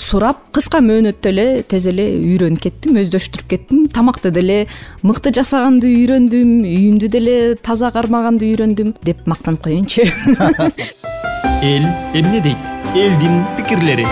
сурап 0.00 0.42
кыска 0.56 0.80
мөөнөттө 0.84 1.32
эле 1.32 1.46
тез 1.68 1.88
эле 1.90 2.06
үйрөнүп 2.18 2.62
кеттим 2.66 3.00
өздөштүрүп 3.02 3.50
кеттим. 3.50 3.86
Тамакты 3.92 4.32
деле 4.34 4.62
мыкты 5.06 5.32
жасаганды 5.36 5.90
үйрөндүм 5.90 6.54
үйүмдү 6.68 7.10
деле 7.12 7.36
таза 7.62 7.90
кармаганды 7.94 8.50
үйрөндүм 8.52 8.94
деп 9.06 9.26
мактанып 9.26 9.66
коеюнчу. 9.68 10.06
Эл 11.62 11.84
эмне 12.14 12.40
дейт 12.44 12.58
элдин 12.96 13.44
пикирлери 13.56 14.06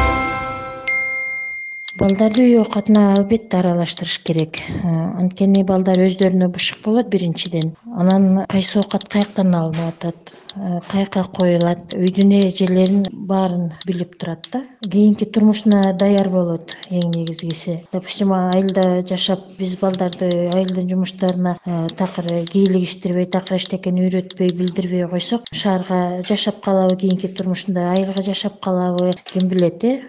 балдарды 1.99 2.43
үй 2.43 2.57
оокатына 2.59 3.03
албетте 3.15 3.59
аралаштырыш 3.61 4.19
керек. 4.27 4.59
Э, 4.59 4.95
анткени 5.21 5.63
балдар 5.67 6.01
өздөрүнө 6.03 6.49
бышык 6.55 6.83
болот 6.83 7.11
биринчиден. 7.13 7.75
Анан 7.95 8.47
кайсы 8.51 8.81
оокат 8.81 9.07
каяктан 9.09 9.55
алынып 9.55 9.93
атат? 9.93 10.33
Э, 10.57 10.81
каяка 10.91 11.23
коюлат? 11.25 11.95
Үйдүн 11.95 12.33
эрежелерин 12.41 13.07
баарын 13.13 13.73
билип 13.87 14.19
турат 14.19 14.49
да. 14.53 14.65
Кийинки 14.83 15.25
турмушуна 15.25 15.93
даяр 15.93 16.29
болот 16.31 16.75
эң 16.91 17.15
негизгиси. 17.15 17.81
Допустим 17.93 18.33
айылда 18.33 19.05
жашап 19.07 19.47
биз 19.59 19.77
балдарды 19.79 20.51
айылдын 20.51 20.91
жумуштарына 20.91 21.57
э, 21.65 21.87
такыр 21.97 22.27
кийлик 22.51 22.89
иштирбей 22.89 23.27
такыр 23.27 23.61
эчтекени 23.61 24.09
үйрөтпөй 24.09 24.51
билдирбей 24.51 25.07
койсок 25.07 25.47
шаарга 25.53 26.23
жашап 26.27 26.61
калабы 26.61 26.97
кийинки 26.97 27.29
турмушунда 27.29 27.93
айылга 27.93 28.23
жашап 28.23 28.59
калабы 28.61 29.15
ким 29.33 29.49
билет 29.49 29.85
э 29.85 30.01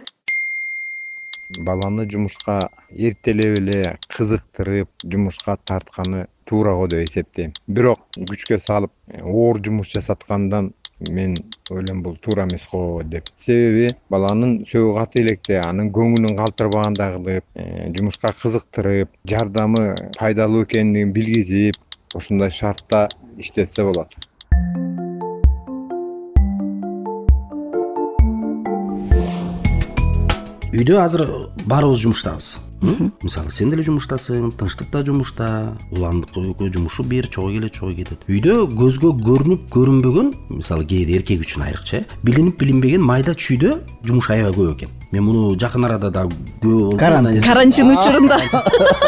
баланы 1.57 2.05
жумушка 2.09 2.69
эртелеп 2.89 3.59
эле 3.59 3.97
кызыктырып 4.09 4.89
жумушка 5.03 5.57
тартканы 5.63 6.27
туура 6.45 6.75
го 6.75 6.87
деп 6.87 7.05
эсептейм. 7.07 7.53
Бирок 7.67 8.07
күчкө 8.15 8.59
салып 8.59 8.91
э, 9.07 9.21
оор 9.21 9.61
жумуш 9.63 9.93
жасаткандан 9.95 10.73
мен 11.09 11.35
ойлойм 11.69 12.01
бул 12.03 12.17
туура 12.17 12.45
эмес 12.45 12.67
го 12.71 13.01
деп. 13.03 13.29
Себеби 13.35 13.95
баланын 14.09 14.61
сөөгү 14.69 14.93
каты 14.99 15.21
электе 15.23 15.59
анын 15.59 15.91
көңүлүн 15.95 16.37
калтырбагандай 16.37 17.17
кылып 17.17 17.45
э, 17.55 17.89
жумушка 17.97 18.33
кызыктырып 18.41 19.11
жардамы 19.27 19.95
пайдалуу 20.19 20.63
экендигин 20.65 21.13
билгизип 21.13 21.81
ушундай 22.15 22.49
шартта 22.49 23.07
иштетсе 23.37 23.83
болот 23.83 24.15
үйдө 30.75 30.97
азыр 30.99 31.21
баарыбыз 31.71 32.01
жумуштабыз 32.03 32.55
мисалы 32.81 33.51
сен 33.51 33.71
деле 33.71 33.83
жумуштасың 33.85 34.51
тынчтык 34.59 34.91
да 34.91 35.03
жумушта 35.05 35.47
уландык 35.91 36.35
экөө 36.35 36.73
жумушу 36.73 37.03
бир 37.03 37.27
чогуу 37.27 37.53
келет 37.53 37.73
чогуу 37.73 37.95
кетет. 37.95 38.25
Үйдө 38.27 38.65
көзгө 38.75 39.13
көрүнүп 39.23 39.69
көрүнбөгөн 39.73 40.33
мисалы 40.49 40.85
кээде 40.85 41.19
эркек 41.19 41.45
үчүн 41.45 41.65
айрыкча 41.69 42.03
э 42.03 42.05
билинип 42.23 42.59
билинбеген 42.59 43.01
майда 43.01 43.33
чүйдө 43.33 43.79
жумуш 44.03 44.29
аябай 44.29 44.53
көп 44.53 44.75
экен. 44.75 44.93
Мен 45.11 45.23
муну 45.23 45.55
жакын 45.55 45.85
арада 45.85 46.09
дагы 46.11 46.35
күбө 46.61 46.79
болдум 46.79 46.99
Карантин. 46.99 47.41
карантин 47.41 47.91
учурунда. 47.93 48.39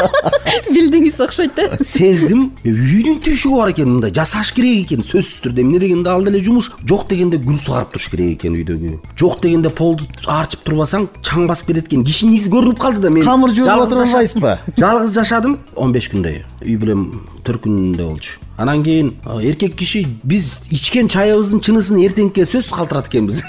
Билдиңиз 0.74 1.18
окшойт 1.20 1.54
да 1.56 1.76
сездим. 1.84 2.52
Үйдүн 2.64 3.18
түйшүгү 3.24 3.58
бар 3.58 3.72
экен 3.74 3.90
мындай 3.92 4.14
жасаш 4.14 4.52
керек 4.56 4.86
экен 4.86 5.04
сөзсүз 5.04 5.42
түрдө. 5.44 5.60
Эмне 5.60 5.80
дегенде 5.82 6.08
ал 6.10 6.24
деле 6.24 6.40
жумуш 6.44 6.70
жок 6.88 7.08
дегенде 7.10 7.40
гүл 7.42 7.58
сугарып 7.60 7.92
туруш 7.92 8.08
керек 8.14 8.38
экен 8.38 8.56
үйдөгү. 8.56 8.94
Жок 9.18 9.42
дегенде 9.42 9.68
полду 9.68 10.06
арчып 10.26 10.64
турбасаң 10.64 11.08
чаң 11.20 11.48
басып 11.50 11.72
кетет 11.72 11.90
экен. 11.90 12.06
Кишинин 12.08 12.38
изи 12.38 12.48
көрүнүп 12.52 12.80
калды 12.80 13.04
да 13.04 13.10
мен. 13.10 13.26
Камыр 13.26 13.52
отура 13.76 14.04
жашап- 14.04 14.14
албайсызбы? 14.14 14.58
жалгыз 14.78 15.12
жашадым. 15.14 15.58
он 15.76 15.92
беш 15.92 16.08
күндөй 16.10 16.44
үй 16.64 16.76
бүлөм 16.76 17.02
төрт 17.44 17.62
күндө 17.66 18.08
болчу 18.08 18.38
анан 18.58 18.82
кийин 18.82 19.14
эркек 19.24 19.76
киши 19.76 20.04
биз 20.24 20.50
ичкен 20.70 21.08
чайыбыздын 21.08 21.60
чынысын 21.62 22.00
эртеңкиге 22.02 22.44
сөзсүз 22.44 22.74
калтырат 22.74 23.06
экенбиз 23.06 23.44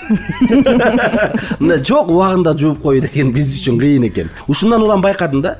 мындай 1.59 1.81
жок 1.83 2.11
убагында 2.13 2.53
жууп 2.57 2.83
кою 2.83 3.01
деген 3.01 3.33
биз 3.33 3.55
үчүн 3.57 3.79
кыйын 3.81 4.05
экен. 4.09 4.29
Ушундан 4.47 4.83
улам 4.85 5.01
байкадым 5.01 5.41
да 5.41 5.57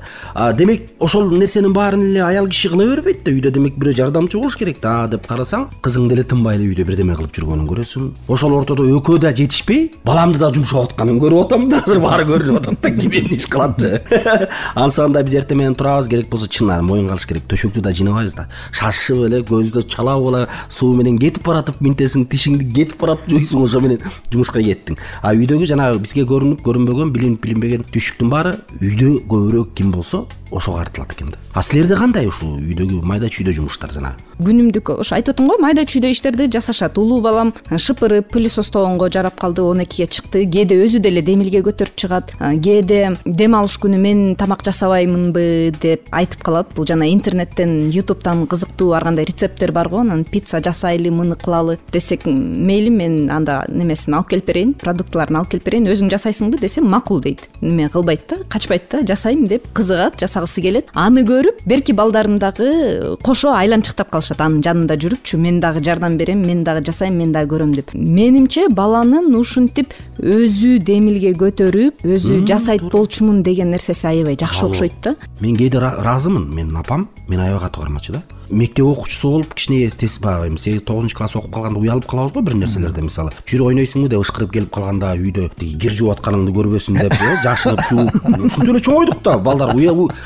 демек 0.53 0.91
ошол 0.99 1.31
нерсенин 1.31 1.73
баарын 1.73 2.03
эле 2.11 2.23
аял 2.23 2.47
киши 2.47 2.69
кыла 2.69 2.85
бербейт 2.85 3.23
да 3.25 3.33
үйдө 3.33 3.51
демек 3.55 3.79
бирөө 3.81 3.97
жардамчы 3.97 4.37
болуш 4.37 4.57
керек 4.59 4.81
да 4.83 5.07
деп 5.09 5.25
карасаң 5.27 5.67
кызың 5.81 6.07
деле 6.09 6.23
тынбай 6.23 6.59
эле 6.59 6.69
үйдө 6.69 6.85
бирдеме 6.85 7.17
кылып 7.17 7.33
жүргөнүн 7.39 7.65
көрөсүң 7.69 8.07
ошол 8.29 8.53
ортодо 8.59 8.85
экөө 8.99 9.19
да 9.25 9.33
жетишпей 9.33 9.89
баламды 10.05 10.39
да 10.39 10.51
жумшап 10.53 10.91
атканын 10.91 11.17
көрүп 11.23 11.45
атам 11.47 11.67
да 11.71 11.81
азыр 11.81 12.03
баары 12.05 12.29
көрүнүп 12.29 12.61
атат 12.61 12.81
да 12.85 12.93
ким 12.93 13.11
эмне 13.11 13.39
иш 13.39 13.49
кылатчы 13.49 14.01
ансагында 14.85 15.23
биз 15.25 15.39
эртең 15.41 15.63
менен 15.63 15.77
турабыз 15.79 16.09
керек 16.11 16.29
болсо 16.29 16.47
чын 16.47 16.69
моюнга 16.85 17.15
алыш 17.15 17.25
керек 17.29 17.47
төшөктү 17.49 17.81
да 17.81 17.91
жыйнабайбыз 17.95 18.35
да. 18.37 18.47
Шашып 18.75 19.25
эле 19.27 19.38
көздү 19.47 19.83
чалап 19.89 20.25
эле 20.31 20.45
суу 20.69 20.95
менен 20.97 21.19
кетип 21.21 21.45
баратып 21.47 21.81
минтесиң 21.83 22.25
тишиңди 22.31 22.69
кетип 22.75 22.99
баратып 23.01 23.35
жуйсуң 23.35 23.65
ошо 23.65 23.83
менен 23.83 24.03
жумушка 24.31 24.63
кеттиң. 24.63 24.99
А 25.21 25.33
үйдөгү 25.35 25.69
жанагы 25.69 26.01
бизге 26.03 26.25
көрүнүп 26.29 26.63
көрүнбөгөн 26.65 27.13
билинип 27.15 27.43
билинбеген 27.43 27.85
түйшүктүн 27.93 28.33
баары 28.33 28.57
үйдө 28.79 29.19
көбүрөөк 29.29 29.75
ким 29.75 29.93
болсо 29.95 30.25
ошого 30.51 30.81
артылат 30.81 31.13
экен 31.13 31.31
да. 31.33 31.39
А 31.53 31.63
силерде 31.63 31.95
кандай 31.99 32.27
ушул 32.27 32.57
үйдөгү 32.57 33.03
майда 33.05 33.31
чүйдө 33.31 33.55
жумуштар 33.61 33.93
жанагы 33.93 34.28
күнүмдүк 34.39 34.93
ошо 34.99 35.17
айтып 35.17 35.35
атам 35.35 35.49
го 35.51 35.57
майда 35.59 35.83
чүйдө 35.87 36.11
иштерди 36.13 36.47
жасашат. 36.51 36.97
Улуу 36.97 37.19
балам 37.21 37.51
шыпырып 37.69 38.29
пылесостогонго 38.33 39.09
жарап 39.11 39.39
калды 39.39 39.63
он 39.63 39.83
экиге 39.83 40.07
чыкты. 40.07 40.45
Кээде 40.49 40.77
өзү 40.79 40.99
деле 41.03 41.21
демилге 41.21 41.61
көтөрүп 41.65 41.95
чыгат. 41.99 42.31
А, 42.39 42.53
кээде 42.55 43.17
дем 43.25 43.55
алыш 43.59 43.77
күнү 43.83 43.99
мен 43.99 44.35
тамак 44.39 44.63
жасабаймынбы 44.63 45.73
деп 45.81 46.07
айтып 46.11 46.43
калат. 46.43 46.71
Бул 46.75 46.87
жана 46.87 47.09
интернеттен 47.11 47.89
ютубтан 47.91 48.45
кызыктуу 48.47 48.93
ар 48.95 49.03
кандай 49.09 49.27
рецепттер 49.27 49.73
бар 49.75 49.89
го 49.89 50.01
анан 50.05 50.23
пицца 50.23 50.61
жасайлы 50.63 51.11
муну 51.11 51.35
кылалы 51.35 51.77
десек 51.91 52.25
мейли 52.25 52.89
мен 52.89 53.29
анда 53.31 53.65
немесин 53.67 54.15
алып 54.15 54.31
келип 54.35 54.47
берейин 54.47 54.73
продуктыларын 54.73 55.41
алып 55.41 55.55
келип 55.55 55.65
берейин 55.67 55.91
өзүң 55.91 56.13
жасайсыңбы 56.15 56.59
десем 56.61 56.87
макул 56.87 57.19
дейт. 57.19 57.43
Эме 57.61 57.89
кылбайт 57.89 58.27
да 58.29 58.37
качпайт 58.47 58.87
да 58.91 59.03
жасайм 59.03 59.45
деп 59.47 59.67
кызыгат 59.73 60.19
жасагысы 60.21 60.61
келет. 60.61 60.87
Аны 60.93 61.25
көрүп 61.27 61.65
берки 61.65 61.91
балдарым 61.91 62.39
дагы 62.39 63.17
кошо 63.23 63.51
айланчыктап 63.55 64.09
калышат 64.09 64.28
анын 64.37 64.61
жанында 64.61 64.97
жүрүпчү 65.01 65.37
мен 65.41 65.59
дагы 65.59 65.81
жардам 65.83 66.17
берем 66.17 66.45
мен 66.45 66.63
дагы 66.63 66.85
жасайм 66.85 67.17
мен 67.17 67.31
дагы 67.33 67.55
көрөм 67.55 67.73
деп. 67.75 67.93
Менимче 67.93 68.67
баланын 68.69 69.33
ушинтип 69.35 69.93
өзү 70.21 70.77
демилге 70.85 71.33
көтөрүп 71.33 72.05
өзү 72.05 72.45
жасайт 72.45 72.85
болчумун 72.93 73.41
деген 73.43 73.71
нерсеси 73.73 74.07
аябай 74.07 74.37
жакшы 74.37 74.65
окшойт 74.65 74.93
да. 75.03 75.15
Мен 75.41 75.57
кээде 75.57 75.81
ыраазымын 75.81 76.45
менин 76.53 76.77
апам 76.77 77.09
мени 77.27 77.41
аябай 77.41 77.65
катуу 77.67 77.83
кармачу 77.83 78.13
да 78.13 78.23
мектеп 78.49 78.85
окуучусу 78.85 79.31
болуп 79.31 79.53
кичине 79.53 79.89
баягы 80.21 80.47
эми 80.47 80.57
сегиз 80.57 80.81
тогузунчу 80.83 81.17
класс 81.17 81.35
окуп 81.35 81.53
калганда 81.53 81.79
уялып 81.79 82.05
калабыз 82.05 82.33
го 82.33 82.41
бир 82.41 82.55
нерселерде. 82.55 83.01
Мисалы 83.01 83.31
жүр 83.45 83.67
ойнойсуңбу 83.69 84.09
деп 84.09 84.23
ышкырып 84.23 84.53
келип 84.53 84.71
калганда 84.73 85.13
үйдө 85.15 85.49
тиги 85.59 85.77
кир 85.79 85.95
жууп 85.97 86.17
атканыңды 86.17 86.53
көрбөсүн 86.55 86.99
деп 87.01 87.13
э 87.13 87.35
жашынып 87.43 87.83
жууп 87.89 88.15
ушинтип 88.45 88.69
эле 88.69 88.79
чоңойдук 88.79 89.21
да 89.23 89.37
балдар. 89.37 89.75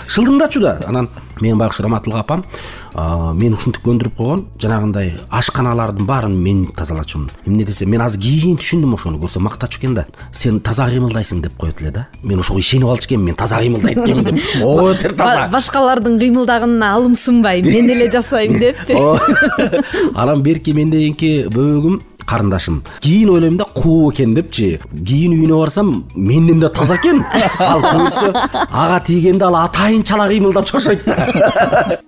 Шылдыңдачу 0.08 0.62
да. 0.62 0.80
Анан 0.88 1.10
менин 1.42 1.58
баягы 1.58 1.74
ушу 1.74 1.84
раматылык 1.84 2.20
апам 2.20 2.44
мени 2.94 3.56
ушинтип 3.58 3.82
көндүрүп 3.86 4.15
койгон. 4.18 4.46
Жанагындай 4.62 5.15
ашканалардын 5.32 6.06
баарын 6.06 6.36
мен 6.38 6.65
тазалачумун. 6.75 7.30
Эмне 7.46 7.65
десе 7.65 7.86
мен 7.86 8.01
азыр 8.01 8.22
кийин 8.22 8.58
түшүндүм 8.58 8.94
ошону. 8.94 9.20
Көрсөм 9.22 9.48
мактачу 9.48 9.80
экен 9.80 9.96
да. 9.98 10.06
Сен 10.32 10.60
таза 10.60 10.86
кыймылдайсың 10.92 11.42
деп 11.42 11.58
коет 11.58 11.82
эле 11.82 11.92
да. 11.92 12.08
Мен 12.22 12.39
ошого 12.39 12.60
ишенип 12.60 12.89
алчу 12.89 13.08
экенмин. 13.08 13.32
Мен 13.32 13.36
таза 13.36 13.60
кыймылдайт 13.60 13.98
экенмин 13.98 14.25
деп. 14.25 14.39
Ого 14.62 14.94
бетер 14.94 15.13
таза. 15.13 15.48
Башкалардын 15.51 16.20
кыймылдаганына 16.20 16.94
алым 16.94 17.18
сынбай 17.18 17.63
мен 17.63 17.89
эле 17.89 18.10
жасайм 18.13 18.60
деппи 18.60 18.96
анан 20.22 20.43
берки 20.46 20.74
мендегинки 20.74 21.32
бөбөгүм 21.50 22.01
карындашым. 22.25 22.84
Кийин 23.01 23.29
ойлойм 23.29 23.58
да 23.58 23.65
куу 23.65 24.12
экен 24.12 24.34
депчи. 24.36 24.79
Кийин 24.91 25.34
үйүнө 25.36 25.60
барсам 25.60 26.05
менден 26.15 26.60
да 26.60 26.70
таза 26.70 26.96
экен. 26.96 27.24
Ал 27.60 27.82
көрсө 27.84 28.32
ага 28.70 29.00
тийгенде 29.05 29.46
ал 29.46 29.55
атайынчалык 29.65 30.32
кыймылдачу 30.32 30.77
окшойт 30.77 31.05
да. 31.05 32.00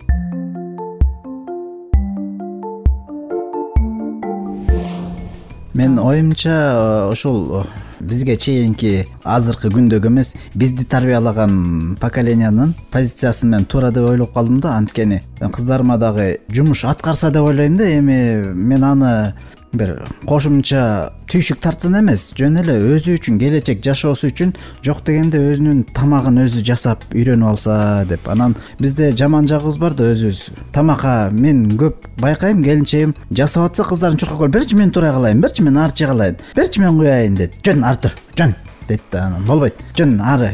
Менин 5.74 6.00
оюмча 6.00 7.09
ушул 7.12 7.65
бизге 8.05 8.38
чейинки 8.38 9.07
азыркы 9.24 9.69
күндөгү 9.74 10.07
эмес 10.12 10.33
бизди 10.53 10.85
тарбиялаган 10.85 11.97
поколениянын 12.01 12.75
позициясы 12.91 13.45
менен 13.45 13.65
туура 13.65 13.91
деп 13.91 14.09
ойлоп 14.09 14.33
калдым 14.33 14.62
да. 14.62 14.77
Анткени 14.77 15.21
кыздарыма 15.39 15.97
дагы 15.97 16.39
жумуш 16.50 16.85
аткарса 16.85 17.31
деп 17.31 17.43
ойлойм 17.43 17.77
да 17.77 17.89
эми 17.97 18.53
мен 18.53 18.83
аны 18.83 19.33
бир 19.77 19.94
кошумча 20.25 21.12
түйшүк 21.32 21.60
тартсын 21.63 21.98
эмес. 22.00 22.29
Жөн 22.38 22.62
эле 22.62 22.75
өзү 22.96 23.17
үчүн 23.20 23.39
келечек 23.41 23.82
жашоосу 23.86 24.29
үчүн 24.32 24.53
жок 24.86 25.01
дегенде 25.08 25.41
өзүнүн 25.53 25.86
тамагын 25.96 26.41
өзү 26.46 26.63
жасап 26.65 27.05
үйрөнүп 27.13 27.50
алса 27.50 27.77
деп. 28.10 28.27
Анан 28.32 28.55
бизде 28.79 29.12
жаман 29.12 29.50
жагыбыз 29.50 29.79
бар 29.82 29.98
да 29.98 30.12
өзүбүз. 30.13 30.46
Тамакка 30.75 31.29
мен 31.32 31.65
көп 31.79 32.08
байкайм 32.22 32.63
келинчегим. 32.63 33.15
Жасап 33.32 33.72
атса 33.72 33.84
кыздарын 33.84 34.17
чуркап 34.17 34.39
келип 34.46 34.55
берчи 34.60 34.75
мен 34.75 34.91
туура 34.91 35.13
кылайын 35.15 35.41
берчи 35.41 35.63
мен 35.63 35.77
ары 35.77 35.96
жей 35.96 36.08
кылайын 36.08 36.39
берчи 36.55 36.82
мен 36.82 36.98
куяйын 37.00 37.36
дейт 37.36 37.60
жөн 37.65 37.84
ары 37.84 38.01
тур 38.05 38.15
жөн 38.38 38.55
дейт 38.87 39.03
да 39.11 39.25
анан 39.27 39.45
болбойт. 39.47 39.81
Жөн 39.97 40.15
ары 40.21 40.49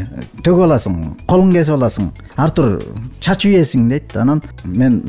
төгүп 0.45 0.65
аласың 0.67 0.97
колуң 1.29 1.53
кесип 1.55 1.75
аласың 1.75 2.11
ары 2.37 2.55
тур 2.57 2.69
чач 3.19 3.45
үйесиң 3.49 3.87
дейт 3.91 4.15
анан 4.17 4.41
мен 4.65 5.01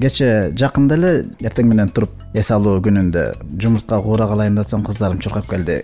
кечээ 0.00 0.52
жакында 0.58 0.98
эле 0.98 1.12
эртең 1.44 1.70
менен 1.70 1.92
туруп 1.94 2.10
эс 2.34 2.50
алуу 2.50 2.80
күнүндө 2.82 3.24
жумуртка 3.62 4.00
куура 4.02 4.26
кылайын 4.30 4.56
деп 4.58 4.66
атсам 4.66 4.84
кыздарым 4.86 5.20
чуркап 5.22 5.46
келди 5.50 5.80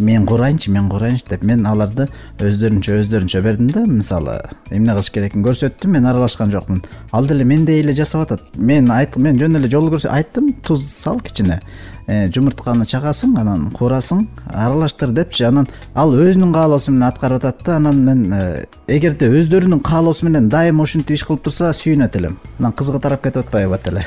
мен 0.00 0.26
куурайынчы 0.26 0.70
мен 0.72 0.88
куурайынчы 0.90 1.28
деп 1.30 1.44
мен 1.44 1.66
аларды 1.68 2.08
өздөрүнчө 2.40 2.98
өздөрүнчө 3.02 3.42
бердим 3.44 3.70
да 3.74 3.84
мисалы 3.86 4.38
эмне 4.70 4.96
кылыш 4.96 5.12
керекин 5.14 5.44
көрсөттүм 5.44 5.96
мен 5.96 6.08
аралашкан 6.08 6.50
жокмун. 6.50 6.82
Ал 7.12 7.26
деле 7.26 7.44
мендей 7.44 7.80
эле 7.82 7.92
жасап 7.92 8.26
атат. 8.26 8.42
Мен 8.56 8.90
мен 9.16 9.38
жөн 9.38 9.56
эле 9.56 9.68
жол 9.68 9.92
айттым 10.08 10.52
туз 10.64 10.88
сал 10.88 11.20
кичине. 11.20 11.60
Э, 12.10 12.26
жумуртканы 12.34 12.82
чагасың 12.90 13.36
анан 13.38 13.68
куурасың 13.70 14.24
аралаштыр 14.48 15.12
депчи 15.14 15.44
анан 15.46 15.68
ал 15.94 16.10
өзүнүн 16.10 16.50
каалоосу 16.56 16.90
менен 16.90 17.06
аткарып 17.06 17.44
атат 17.44 17.60
да 17.66 17.76
анан 17.76 18.00
мен 18.02 18.24
э, 18.34 18.64
эгерде 18.90 19.28
өздөрүнүн 19.38 19.78
каалоосу 19.86 20.26
менен 20.26 20.48
дайыма 20.50 20.82
ушинтип 20.82 21.14
иш 21.14 21.22
кылып 21.28 21.44
турса 21.44 21.70
сүйүнөт 21.70 22.16
элем. 22.18 22.38
Анан 22.58 22.74
кызыгы 22.74 22.98
тарап 23.04 23.22
кетип 23.22 23.44
атпайбы 23.44 23.76
бат 23.76 23.86
эле. 23.92 24.02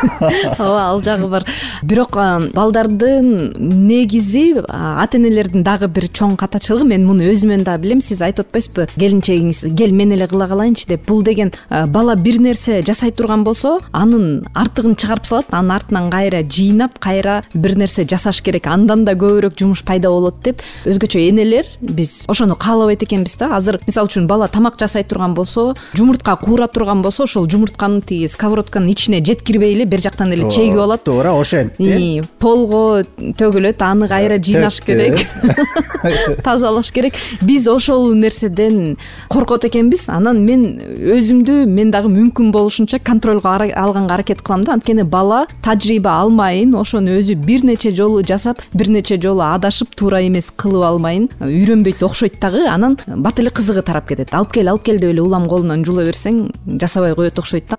Ооба 0.58 0.80
ал 0.88 1.02
жагы 1.06 1.28
бар. 1.30 1.46
Бирок 1.82 2.18
балдардын 2.56 3.54
негизи 3.86 4.56
ата 4.66 5.20
дагы 5.42 5.88
бир 5.88 6.08
чоң 6.08 6.36
катачылыгы 6.38 6.86
мен 6.88 7.04
муну 7.06 7.26
өзүмөн 7.32 7.64
дагы 7.64 7.82
билем 7.82 8.00
сиз 8.00 8.22
айтып 8.22 8.46
атпайсызбы 8.46 8.86
келинчегиңиз 8.94 9.64
кел 9.76 9.92
мен 9.92 10.12
эле 10.12 10.28
кыла 10.28 10.46
калайынчы 10.48 10.86
деп 10.88 11.06
бул 11.08 11.22
деген 11.22 11.52
бала 11.88 12.14
бир 12.16 12.38
нерсе 12.40 12.82
жасай 12.86 13.10
турган 13.10 13.44
болсо 13.44 13.78
анын 13.92 14.44
артыгын 14.54 14.96
чыгарып 14.96 15.26
салат 15.26 15.46
анын 15.50 15.74
артынан 15.76 16.10
кайра 16.10 16.42
жыйнап 16.42 16.98
кайра 16.98 17.42
бир 17.54 17.76
нерсе 17.76 18.04
жасаш 18.04 18.42
керек 18.42 18.66
андан 18.66 19.04
да 19.04 19.14
көбүрөөк 19.18 19.58
жумуш 19.58 19.82
пайда 19.84 20.10
болот 20.10 20.40
деп 20.44 20.62
өзгөчө 20.86 21.22
энелер 21.28 21.66
биз 21.80 22.24
ошону 22.28 22.56
каалабайт 22.56 23.02
экенбиз 23.02 23.36
да. 23.38 23.54
Азыр 23.56 23.80
мисалы 23.86 24.08
үчүн 24.08 24.26
бала 24.26 24.48
тамак 24.48 24.78
жасай 24.80 25.04
турган 25.04 25.34
болсо 25.34 25.74
жумуртка 25.94 26.36
куура 26.36 26.68
турган 26.68 27.02
болсо 27.02 27.24
ошол 27.24 27.48
жумуртканы 27.50 28.02
тиги 28.02 28.28
сковородканын 28.28 28.90
ичине 28.90 29.24
жеткирбей 29.24 29.74
эле 29.74 29.84
бер 29.84 30.00
жактан 30.00 30.32
эле 30.32 30.50
чегип 30.50 30.78
алат. 30.78 31.04
туура 31.04 31.34
ошентип 31.40 32.26
полго 32.38 33.04
төгүлөт 33.18 33.82
аны 33.82 34.08
кайра 34.08 34.38
жыйнаш 34.38 34.80
керек 34.84 35.23
тазалаш 36.44 36.90
керек. 36.92 37.14
Биз 37.42 37.68
ошол 37.68 38.14
нерседен 38.14 38.96
коркот 39.28 39.64
экенбиз. 39.64 40.08
Анан 40.08 40.44
мен 40.44 40.80
өзүмдү 40.80 41.64
мен 41.66 41.90
дагы 41.90 42.10
мүмкүн 42.12 42.52
болушунча 42.52 42.98
контролго 42.98 43.48
алганга 43.48 44.14
аракет 44.14 44.42
кылам 44.42 44.64
да. 44.64 44.74
Анткени 44.74 45.02
бала 45.02 45.46
тажрыйба 45.64 46.18
алмайын 46.20 46.74
ошону 46.74 47.18
өзү 47.18 47.34
бир 47.34 47.64
нече 47.64 47.90
жолу 47.94 48.22
жасап 48.22 48.62
бир 48.72 48.88
нече 48.88 49.20
жолу 49.20 49.42
адашып 49.46 49.94
туура 49.94 50.22
эмес 50.26 50.52
кылып 50.56 50.84
алмайын. 50.90 51.28
Үйрөнбөйт 51.40 52.02
окшойт 52.02 52.40
дагы. 52.40 52.66
Анан 52.68 52.98
бат 53.06 53.40
эле 53.40 53.50
кызыгы 53.50 53.82
тарап 53.82 54.08
кетет. 54.08 54.34
Алып 54.34 54.52
кел 54.52 54.68
алып 54.68 54.84
кел 54.84 54.98
деп 54.98 55.10
эле 55.10 55.22
улам 55.22 55.48
колунан 55.48 55.84
жула 55.84 56.04
берсең 56.06 56.48
жасабай 56.80 57.14
коет 57.14 57.38
окшойт 57.38 57.68
да. 57.70 57.78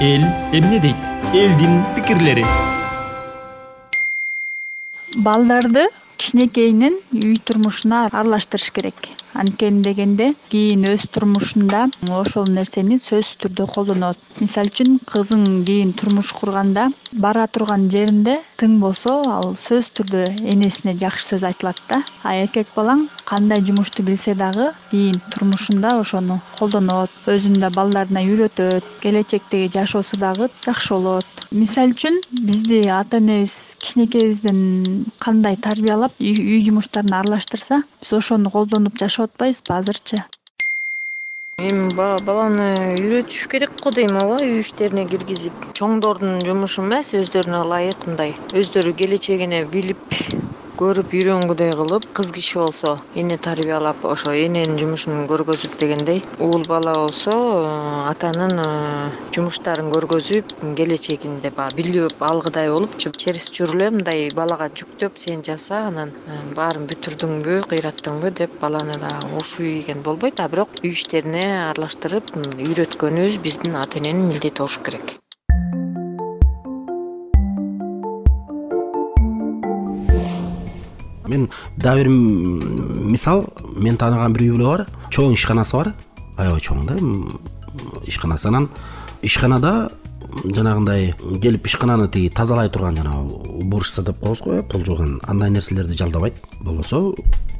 Эл 0.00 0.22
эмне 0.52 0.80
дейт 0.80 0.96
элдин 1.34 1.82
пикирлери. 1.94 2.44
Балдарды 5.16 5.88
кичинекейинен 6.18 6.98
үй 7.12 7.36
турмушуна 7.46 8.06
аралаштырыш 8.06 8.70
керек. 8.76 9.08
Анткени 9.36 9.82
дегенде 9.84 10.30
кийин 10.48 10.86
өз 10.88 11.04
турмушунда 11.12 11.82
ошол 12.18 12.46
нерсени 12.48 12.96
сөзсүз 12.96 13.36
түрдө 13.42 13.66
колдонот. 13.74 14.16
Мисалы 14.40 14.72
үчүн 14.72 14.96
кызың 15.12 15.42
кийин 15.68 15.92
турмуш 15.92 16.32
курганда 16.38 16.88
бара 17.12 17.44
турган 17.46 17.90
жеринде 17.92 18.38
тың 18.56 18.78
болсо 18.80 19.18
ал 19.32 19.52
сөзсүз 19.60 19.92
түрдө 19.98 20.24
энесине 20.54 20.96
жакшы 21.02 21.34
сөз 21.34 21.44
айтылат 21.50 21.80
да. 21.90 22.00
А 22.24 22.34
эркек 22.40 22.72
балаң 22.76 23.08
кандай 23.26 23.60
жумушту 23.66 24.04
билсе 24.06 24.34
дагы 24.34 24.68
кийин 24.90 25.18
турмушунда 25.32 25.96
ошону 26.00 26.38
колдонот 26.58 27.10
өзүнүн 27.26 27.64
да 27.64 27.70
балдарына 27.78 28.22
үйрөтөт 28.28 28.86
келечектеги 29.02 29.72
жашоосу 29.74 30.16
дагы 30.22 30.48
жакшы 30.64 30.94
болот. 30.94 31.26
Мисалы 31.50 31.96
үчүн 31.96 32.20
бизди 32.46 32.84
ата 33.00 33.18
энебиз 33.18 33.74
кичинекейибизден 33.82 34.60
кандай 35.18 35.56
тарбиялап 35.56 36.14
үй 36.20 36.62
жумуштарына 36.68 37.20
аралаштырса 37.20 37.82
биз 38.00 38.16
ошону 38.20 38.54
колдонуп 38.54 38.98
жашап 39.02 39.34
атпайбызбы 39.34 39.78
азырчы 39.80 40.22
эми 41.64 41.86
баланы 41.96 42.66
үйрөтүш 43.00 43.46
керек 43.48 43.70
го 43.82 43.90
дейм 43.98 44.18
ооба 44.20 44.42
үй 44.44 44.58
иштерине 44.60 45.06
киргизип. 45.08 45.54
Чоңдордун 45.78 46.42
жумушу 46.44 46.84
эмес 46.84 47.14
өздөрүнө 47.16 47.62
ылайык 47.64 48.04
мындай. 48.10 48.34
Өздөрү 48.52 48.92
келечегине 48.98 49.62
билип 49.72 50.20
көрүп 50.76 51.14
үйрөнгүдөй 51.16 51.70
кылып 51.78 52.04
кыз 52.16 52.30
киши 52.36 52.58
болсо 52.58 52.90
эне 53.16 53.38
тарбиялап 53.40 54.02
ошо 54.04 54.34
эненин 54.36 54.76
жумушун 54.76 55.24
көргөзүп 55.30 55.78
дегендей 55.80 56.20
уул 56.46 56.66
бала 56.68 56.92
болсо 57.00 57.32
атанын 58.10 58.60
э, 58.60 58.68
жумуштарын 59.32 59.88
көргөзүп 59.94 60.52
келечегинде 60.76 61.54
баягы 61.56 61.80
билип 61.80 62.22
алгыдай 62.30 62.68
болупчу 62.74 63.14
чересчур 63.24 63.72
эле 63.78 63.90
мындай 63.96 64.28
балага 64.36 64.68
жүктөп 64.68 65.16
сен 65.24 65.44
жаса 65.48 65.86
анан 65.88 66.12
э, 66.12 66.40
баарын 66.58 66.84
бүтүрдүңбү 66.92 67.60
кыйраттыңбы 67.72 68.36
деп 68.42 68.60
баланы 68.60 69.00
дагы 69.00 69.32
урушуп 69.32 69.64
ийген 69.72 70.04
болбойт. 70.04 70.44
А 70.44 70.50
бирок 70.52 70.82
үй 70.82 70.92
иштерине 70.92 71.46
аралаштырып 71.70 72.34
үйрөткөнүбүз 72.36 73.40
биздин 73.46 73.80
ата 73.80 74.02
эненин 74.02 74.28
милдети 74.28 74.60
болуш 74.60 74.82
керек 74.84 75.16
мен 81.28 81.48
дагы 81.76 82.04
бир 82.04 82.08
мисал 82.08 83.46
мен 83.74 83.96
тааныган 83.96 84.32
бир 84.32 84.46
үй 84.46 84.54
бүлө 84.56 84.66
бар 84.70 84.86
чоң 85.10 85.34
ишканасы 85.34 85.76
бар. 85.76 85.92
Аябай 86.36 86.60
чоң 86.60 86.86
да 86.86 86.96
ишканасы 88.06 88.48
анан 88.48 88.68
ишканада 89.22 89.90
жанагындай 90.44 91.14
келип 91.42 91.66
ишкананы 91.66 92.08
тиги 92.12 92.30
тазалай 92.30 92.68
турган 92.70 92.96
жанагы 92.96 93.38
уборщица 93.62 94.02
деп 94.02 94.20
коебуз 94.20 94.40
го 94.40 94.52
э 94.52 94.62
пол 94.62 94.84
жууган 94.84 95.20
андай 95.26 95.50
нерселерди 95.50 95.96
жалдабайт. 95.96 96.34
Болбосо 96.60 97.14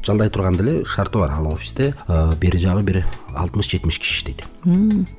жалдай 0.05 0.31
турган 0.31 0.57
деле 0.57 0.85
шарты 0.85 1.19
бар. 1.19 1.31
Ал 1.31 1.53
офисте 1.53 1.95
э, 2.09 2.35
бери 2.41 2.59
жагы 2.59 2.83
бир 2.83 3.07
алтымыш 3.35 3.71
жетимиш 3.71 3.99
киши 3.99 4.13
иштейт. 4.15 4.45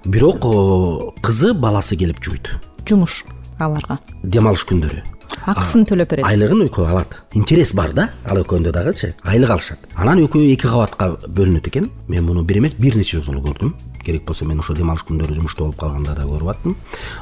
Бирок 0.06 0.44
э, 0.44 1.22
кызы 1.22 1.54
баласы 1.54 1.96
келип 1.96 2.24
жууйт 2.24 2.60
жумуш 2.88 3.24
аларга. 3.60 4.00
Дем 4.24 4.48
алыш 4.48 4.66
күндөрү 4.66 5.17
акысын 5.48 5.86
төлөп 5.88 6.10
берет. 6.12 6.26
айлыгын 6.28 6.66
экөө 6.68 6.88
алат. 6.90 7.16
Интерес 7.34 7.74
бар 7.74 7.94
да. 7.94 8.10
Ал 8.26 8.42
экөөндө 8.42 8.72
дагычы 8.72 9.14
айлык 9.24 9.50
алышат. 9.50 9.80
Анан 9.96 10.20
экөө 10.26 10.54
эки 10.54 10.68
кабатка 10.68 11.16
бөлүнөт 11.28 11.68
экен. 11.68 11.90
Мен 12.08 12.26
муну 12.26 12.44
бир 12.44 12.58
эмес 12.60 12.76
бир 12.76 12.96
нече 12.96 13.22
жолу 13.22 13.42
көрдүм. 13.42 13.74
Керек 14.04 14.26
болсо 14.26 14.46
мен 14.46 14.60
ошо 14.60 14.76
дем 14.76 14.90
алыш 14.92 15.06
күндөрү 15.08 15.36
жумушта 15.36 15.64
болуп 15.64 15.80
калганда 15.80 16.16
да 16.16 16.24
көрүп 16.24 16.52
аттым 16.52 16.76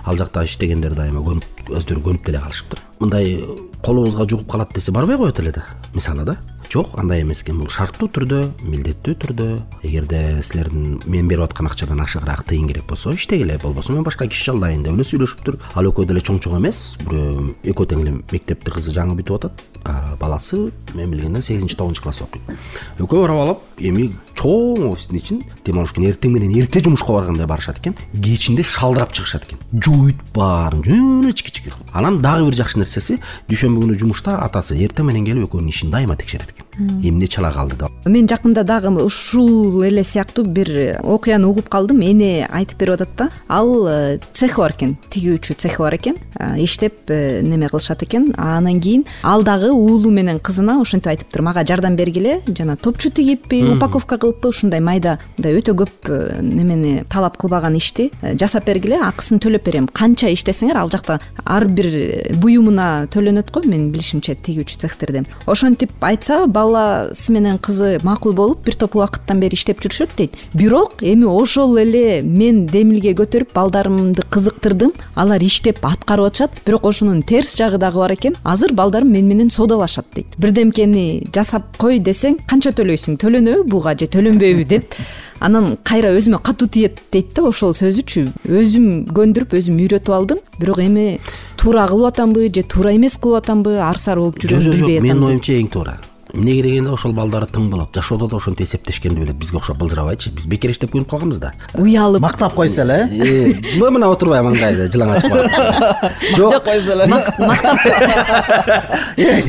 ал 0.05 0.17
жакта 0.17 0.43
иштегендер 0.45 0.93
дайыма 0.93 1.21
көнүп 1.25 1.69
өздөрү 1.69 2.01
көнүп 2.01 2.25
деле 2.25 2.41
калышыптыр. 2.41 2.79
Мындай 2.99 3.43
колубузга 3.83 4.27
жугуп 4.29 4.51
калат 4.51 4.73
десе 4.73 4.91
барбай 4.91 5.17
коет 5.17 5.39
эле 5.39 5.51
да. 5.51 5.65
Мисалы 5.93 6.25
да 6.25 6.38
жок 6.71 6.97
андай 6.99 7.21
эмес 7.21 7.43
экен. 7.43 7.60
Бул 7.62 7.69
шарттуу 7.71 8.10
түрдө 8.10 8.41
милдеттүү 8.63 9.15
түрдө. 9.23 9.47
Эгерде 9.84 10.41
силердин 10.43 10.99
мен 11.06 11.30
берип 11.30 11.45
аткан 11.47 11.69
акчадан 11.69 12.01
ашыгыраак 12.04 12.45
тыйын 12.49 12.67
керек 12.71 12.88
болсо 12.89 13.13
иштегиле 13.15 13.58
болбосо. 13.62 13.93
Мен 13.93 14.04
башка 14.04 14.28
киши 14.28 14.51
жалдайын 14.51 14.84
деп 14.84 14.97
эле 14.97 15.08
сүйлөшүптүр. 15.08 15.60
Ал 15.75 15.91
экөө 15.91 16.10
деле 16.10 16.23
чоң 16.25 16.41
чоң 16.43 16.60
эмес. 16.60 16.97
Бирөө 17.06 17.56
экөө 17.73 17.89
тең 17.93 18.06
эле 18.06 18.17
мектепти 18.32 18.73
кызы 18.73 18.95
жаңы 18.95 19.17
бүтүп 19.19 19.41
атат 19.41 19.65
баласы 20.19 20.71
мен 20.93 21.12
билгенден 21.12 21.41
сегизинчи 21.41 21.76
тогузунчу 21.76 22.04
класс 22.04 22.21
окуйт. 22.21 22.43
Экөө 22.98 23.21
барып 23.21 23.41
алып 23.43 23.60
эми 23.80 24.10
чоң 24.36 24.91
офистин 24.91 25.19
ичин 25.19 25.41
дем 25.65 25.80
алыш 25.80 25.93
күнү 25.95 26.10
эртең 26.10 26.34
менен 26.34 26.54
эрте 26.60 26.82
жумушка 26.84 27.13
баргандай 27.13 27.48
барышат 27.48 27.80
экен 27.80 27.95
кечинде 28.13 28.63
шалдырап 28.63 29.13
чыгышат 29.13 29.45
экен. 29.45 29.60
Жууйт 29.74 30.21
баарын 30.34 30.84
жөн 30.84 31.24
эле 31.24 31.34
чики 31.34 31.52
чики 31.52 31.69
кылып. 31.69 31.89
Анан 31.93 32.21
дагы 32.21 32.50
бир 32.50 32.58
жакшы 32.58 32.80
нерсеси 32.80 33.19
дүйшөмбү 33.50 33.86
күнү 33.86 34.00
жумушта 34.00 34.39
атасы 34.41 34.78
эртең 34.82 35.12
менен 35.12 35.26
келип 35.26 35.50
экөөнүн 35.50 35.69
ишин 35.69 35.91
дайыма 35.93 36.17
текшерет 36.17 36.56
экен 36.56 36.64
эмне 36.77 37.27
чала 37.27 37.51
калды 37.51 37.75
деп 37.79 38.09
мен 38.09 38.27
жакында 38.27 38.63
дагы 38.63 38.89
ушул 39.03 39.83
эле 39.83 40.03
сыяктуу 40.03 40.45
бир 40.45 40.99
окуяны 41.03 41.47
угуп 41.47 41.69
калдым 41.69 42.01
эне 42.01 42.47
айтып 42.51 42.79
берип 42.79 42.95
атат 42.95 43.09
да. 43.17 43.29
Ал 43.47 43.88
э, 43.88 44.19
цехи 44.33 44.57
бар 44.57 44.75
экен 44.75 44.95
тигүүчү 45.09 45.55
цехи 45.57 45.79
бар 45.79 45.95
экен. 45.95 46.17
Иштеп 46.57 47.09
э, 47.09 47.41
неме 47.41 47.69
кылышат 47.69 48.03
экен. 48.03 48.33
Анан 48.38 48.81
кийин 48.81 49.05
ал 49.23 49.43
дагы 49.43 49.71
уулу 49.71 50.11
менен 50.11 50.39
кызына 50.39 50.79
ошентип 50.81 51.07
айтыптыр 51.13 51.41
мага 51.41 51.65
жардам 51.65 51.95
бергиле 51.95 52.41
жана 52.47 52.75
топчу 52.77 53.09
тигиппи 53.09 53.63
упаковка 53.75 54.17
кылыппы 54.17 54.49
ушундай 54.49 54.79
майда 54.79 55.19
мындай 55.38 55.59
өтө 55.59 55.75
көп 55.81 56.09
э, 56.09 56.41
немени 56.41 57.05
талап 57.09 57.38
кылбаган 57.38 57.75
ишти 57.77 58.11
жасап 58.21 58.65
бергиле. 58.65 58.99
Акысын 59.01 59.39
төлөп 59.39 59.65
берем. 59.65 59.88
Канча 59.88 60.29
иштесеңер 60.33 60.77
ал 60.77 60.91
жакта 60.91 61.19
ар 61.43 61.65
бир 61.65 62.35
буюмуна 62.41 63.07
төлөнөт 63.11 63.51
го 63.51 63.63
менин 63.65 63.91
билишимче 63.93 64.35
тигүүчү 64.45 64.79
цехтерде 64.85 65.25
ошентип 65.45 65.91
айтса 66.03 66.45
баласы 66.65 67.32
менен 67.34 67.58
кызы 67.58 67.99
макул 68.04 68.34
болуп 68.34 68.65
бир 68.65 68.75
топ 68.75 68.95
убакыттан 68.97 69.39
бери 69.39 69.58
иштеп 69.58 69.82
жүрүшөт 69.84 70.15
дейт. 70.17 70.38
Бирок 70.54 71.01
эми 71.01 71.25
ошол 71.25 71.78
эле 71.82 72.21
мен 72.21 72.65
демилге 72.67 73.13
көтөрүп 73.17 73.54
балдарымды 73.54 74.25
кызыктырдым 74.30 74.93
алар 75.15 75.43
иштеп 75.43 75.84
аткарып 75.86 76.32
атышат. 76.32 76.58
Бирок 76.65 76.86
ошонун 76.86 77.21
терс 77.21 77.56
жагы 77.58 77.78
дагы 77.78 77.99
бар 77.99 78.15
экен 78.15 78.36
азыр 78.43 78.73
балдарым 78.73 79.12
мени 79.12 79.34
менен 79.34 79.51
соодалашат 79.51 80.08
дейт. 80.15 80.34
Бирдемкени 80.38 81.28
жасап 81.34 81.78
кой 81.78 81.99
десең 81.99 82.39
канча 82.49 82.73
төлөйсүң? 82.75 83.19
Төлөнөбү 83.21 83.69
буга 83.69 83.95
же 83.97 84.10
төлөнбөйбү 84.10 84.67
деп. 84.67 84.97
Анан 85.43 85.75
кайра 85.84 86.13
өзүмө 86.15 86.39
катуу 86.41 86.69
тиет 86.71 87.01
дейт 87.12 87.34
да 87.36 87.43
ошол 87.49 87.73
сөзүчү 87.75 88.23
өзүм 88.47 88.86
көндүрүп 89.12 89.58
өзүм 89.60 89.82
үйрөтүп 89.84 90.15
алдым. 90.15 90.39
Бирок 90.62 90.80
эми 90.80 91.19
туура 91.60 91.88
кылып 91.89 92.13
атамбы 92.13 92.47
же 92.54 92.63
туура 92.63 92.95
эмес 92.95 93.17
кылып 93.17 93.43
атамбы 93.43 93.78
ар 93.82 93.97
сары 93.97 94.21
болуп 94.21 94.39
жүрөм 94.39 94.62
жок 94.62 94.75
жок 94.84 94.91
менин 95.01 95.23
оюмча 95.28 95.58
эң 95.60 95.71
туура 95.73 95.97
эмнеге 96.33 96.63
дегенде 96.63 96.89
ошол 96.91 97.13
балдары 97.13 97.45
тың 97.45 97.69
болот 97.69 97.93
жашоодо 97.95 98.27
да 98.27 98.38
ошентип 98.38 98.65
эсептешкенди 98.65 99.19
билет 99.19 99.35
бизге 99.35 99.57
окшоп 99.57 99.77
былжырабайчы. 99.77 100.31
Биз 100.31 100.47
бекер 100.49 100.71
иштеп 100.71 100.91
көнүп 100.93 101.09
калганбыз 101.09 101.38
да. 101.39 101.51
Уялып. 101.73 102.21
Мактап 102.21 102.53
койсо 102.55 102.81
эле 102.81 103.09
э? 103.11 103.53
Э 103.75 103.89
мына 103.89 104.09
отурбай 104.09 104.41
маңдайды 104.41 104.89
жылаң 104.91 105.15
ачып 105.15 105.31
калат 105.31 105.51
мактап 106.39 106.63
койсо 106.65 106.91
эле. 106.95 107.05
Мактап 107.07 107.77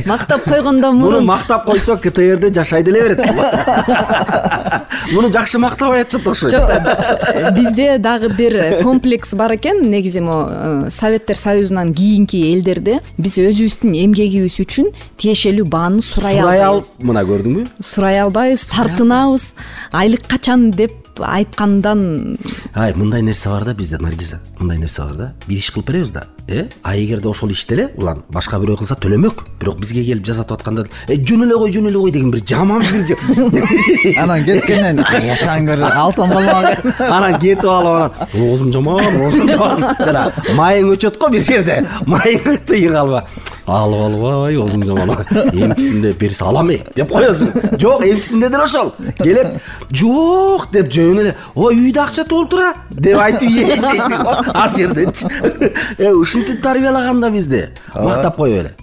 мактап 0.05 0.43
койгондон 0.43 0.95
муну 0.95 1.05
мурун 1.05 1.25
мактап 1.25 1.65
койсо 1.65 1.97
ктрде 1.97 2.53
жашай 2.53 2.83
деле 2.83 3.01
берет. 3.01 3.19
Муну 5.11 5.31
жакшы 5.31 5.57
мактабай 5.59 6.01
атышат 6.01 6.27
окшойт 6.27 6.53
жок 6.53 6.69
бизде 7.55 7.97
дагы 7.97 8.29
бир 8.29 8.83
комплекс 8.83 9.33
бар 9.33 9.55
экен. 9.55 9.89
Негизи 9.89 10.19
могу 10.19 10.49
э, 10.49 10.89
советтер 10.89 11.37
союзунан 11.37 11.93
кийинки 11.93 12.35
элдерде. 12.53 12.99
Биз 13.17 13.37
өзүбүздүн 13.37 13.95
эмгегибиз 14.03 14.59
үчүн 14.59 14.91
тиешелүү 15.17 15.65
бааны 15.65 16.01
сурай 16.01 16.37
сурай 16.37 16.59
албайбыз 16.61 16.66
алып 16.69 17.03
мына 17.03 17.23
көрдүңбү? 17.27 17.65
Сурай 17.83 18.21
албайбыз 18.21 18.67
тартынабыз. 18.71 19.51
Айлык 19.95 20.27
качан 20.29 20.71
деп 20.71 20.95
айткандан 21.17 22.37
ай 22.75 22.93
мындай 22.93 23.21
нерсе 23.21 23.49
бар 23.49 23.65
да 23.65 23.73
бизде 23.73 23.97
наргиза. 23.97 24.39
Мындай 24.59 24.77
нерсе 24.77 25.01
бар 25.01 25.15
да. 25.15 25.33
Бир 25.47 25.57
иш 25.57 25.71
кылып 25.71 25.87
беребиз 25.87 26.11
да. 26.11 26.27
Э? 26.47 26.67
А 26.83 26.95
эгерде 26.95 27.27
ошол 27.27 27.49
ишти 27.49 27.73
эле 27.73 27.87
улан 27.97 28.23
башка 28.29 28.59
бирөө 28.61 28.77
кылса 28.83 28.95
төлөмөк. 28.95 29.43
Бирок 29.59 29.79
бизге 29.79 30.03
келип 30.05 30.25
жасатып 30.25 30.59
атканда 30.59 30.85
э 31.07 31.15
жөн 31.17 31.47
эле 31.47 31.57
кой 31.57 31.71
жөн 31.71 31.89
эле 31.89 31.99
кой 31.99 32.11
деген 32.11 32.31
бир 32.31 32.41
жаман 32.45 32.81
бир 32.81 34.17
анан 34.21 34.45
кеткенден 34.45 35.03
аяктан 35.09 35.65
бир 35.65 35.83
алсам 35.83 36.29
болмок 36.29 36.65
анан 36.99 37.39
кетип 37.39 37.65
алып 37.65 37.95
анан 37.95 38.11
оозум 38.33 38.71
жаман 38.71 39.21
оозум 39.21 39.49
жаман 39.49 39.85
жана 40.05 40.31
майың 40.55 40.93
өчөт 40.95 41.19
го 41.19 41.29
бир 41.33 41.41
жерде 41.41 41.83
майың 42.05 42.59
тыйын 42.67 42.93
калба 42.93 43.23
алып 43.67 44.01
албай 44.05 44.55
оозуң 44.55 44.85
жаман 44.87 45.11
эмкисинде 45.51 46.13
берсе 46.19 46.45
алам 46.47 46.71
э 46.71 46.79
деп 46.95 47.11
коесуң 47.11 47.77
жок 47.81 48.05
эмкисинде 48.07 48.49
деле 48.49 48.63
ошол. 48.63 48.93
Келет 49.19 49.59
жок 49.91 50.69
деп 50.71 50.89
жөн 50.93 51.21
эле 51.25 51.35
ой 51.55 51.75
үйдө 51.75 52.03
акча 52.05 52.23
толтура 52.23 52.73
деп 52.89 53.19
айтып 53.19 53.49
ийейин 53.49 53.83
дейсиң 53.83 54.23
го. 54.23 54.35
Ал 54.53 54.69
жерденчи. 54.69 55.27
Э 55.97 56.11
ушинтип 56.11 56.61
тарбиялаган 56.63 57.21
да 57.21 57.29
бизди. 57.29 57.67
Мактап 57.95 58.37
коюп 58.37 58.63
эле 58.63 58.75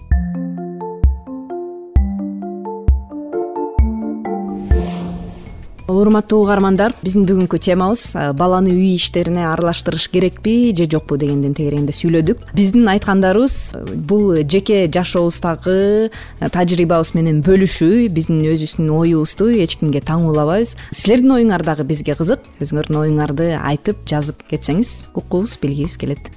урматтуу 5.89 6.41
угармандар 6.45 6.95
биздин 7.03 7.27
бүгүнкү 7.29 7.59
темабыз 7.61 8.15
баланы 8.39 8.73
үй 8.73 8.95
иштерине 8.95 9.45
аралаштырыш 9.51 10.09
керекпи 10.09 10.73
же 10.77 10.87
жокпу 10.91 11.19
дегенден 11.21 11.55
тегерегинде 11.55 11.93
сүйлөдүк. 11.93 12.47
Биздин 12.57 12.89
айткандарыбыз 12.89 13.57
бул 14.09 14.33
жеке 14.49 14.87
жашообуздагы 14.89 16.11
тажрыйбабыз 16.41 17.15
менен 17.19 17.43
бөлүшүү 17.45 18.09
биздин 18.15 18.41
өзүбүздүн 18.49 18.93
оюбузду 18.97 19.51
эч 19.53 19.77
кимге 19.81 20.01
таңуулабайбыз 20.01 20.77
силердин 20.91 21.37
оюңар 21.37 21.67
дагы 21.67 21.85
бизге 21.85 22.17
кызык. 22.17 22.41
Өзүңөрдүн 22.65 23.03
оюңарды 23.05 23.53
айтып 23.61 24.07
жазып 24.09 24.41
кетсеңиз 24.49 25.11
уккубуз 25.13 25.59
билгибиз 25.61 25.99
келет 26.01 26.33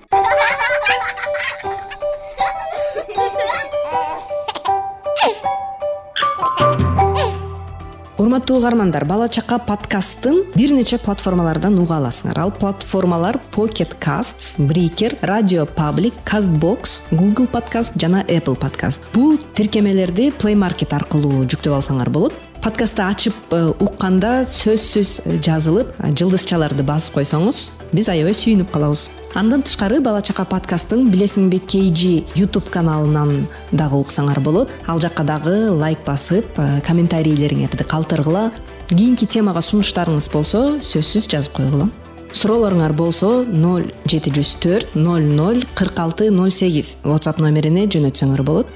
урматтуу 8.17 8.57
угармандар 8.57 9.05
бала 9.05 9.27
чака 9.29 9.59
подкасттын 9.61 10.39
бир 10.55 10.71
нече 10.73 10.97
платформалардан 10.97 11.77
уга 11.77 11.99
аласыңар. 11.99 12.39
Ал 12.41 12.51
платформалар 12.51 13.37
pocket 13.53 13.93
casts 14.01 14.57
брикер 14.57 15.17
радио 15.21 15.65
паблик 15.65 16.13
castbox 16.25 17.01
google 17.11 17.47
подкаст 17.47 17.99
жана 18.01 18.25
apple 18.27 18.57
подкаст 18.57 19.03
бул 19.13 19.37
тиркемелерди 19.53 20.31
play 20.31 20.57
market 20.57 20.95
аркылуу 20.97 21.45
жүктөп 21.45 21.77
алсаңар 21.77 22.09
болот 22.09 22.33
подкастты 22.61 23.03
ачып 23.05 23.53
э, 23.53 23.59
укканда 23.79 24.41
сөзсүз 24.47 25.11
э, 25.25 25.37
жазылып 25.43 25.89
э, 25.99 26.11
жылдызчаларды 26.17 26.83
басып 26.87 27.17
койсоңуз 27.17 27.67
биз 27.91 28.09
аябай 28.11 28.35
сүйүнүп 28.35 28.71
калабыз. 28.73 29.07
Андан 29.37 29.63
тышкары 29.65 29.99
бала 30.03 30.21
чака 30.21 30.45
подкасттын 30.49 31.07
билесиңби 31.13 31.59
kg 31.63 32.13
youtube 32.39 32.71
каналынан 32.73 33.45
дагы 33.71 33.99
уксаңар 34.01 34.41
болот. 34.43 34.71
Ал 34.87 34.99
жакка 34.99 35.23
дагы 35.27 35.69
лайк 35.71 36.03
басып 36.05 36.59
комментарийлериңерди 36.87 37.87
калтыргыла 37.87 38.49
кийинки 38.89 39.25
темага 39.25 39.63
сунуштарыңыз 39.63 40.31
болсо 40.33 40.65
сөзсүз 40.81 41.29
жазып 41.31 41.59
койгула. 41.61 41.91
Суроолоруңар 42.33 42.91
болсо 42.97 43.45
ноль 43.47 43.87
жети 44.05 44.33
жүз 44.35 44.57
төрт 44.63 44.97
ноль 44.99 45.23
ноль 45.23 45.63
кырк 45.75 45.99
алты 46.03 46.31
ноль 46.31 46.51
сегиз. 46.51 46.97
Whatsapp 47.05 47.39
номерине 47.39 47.87
жөнөтсөңөр 47.87 48.43
болот 48.43 48.75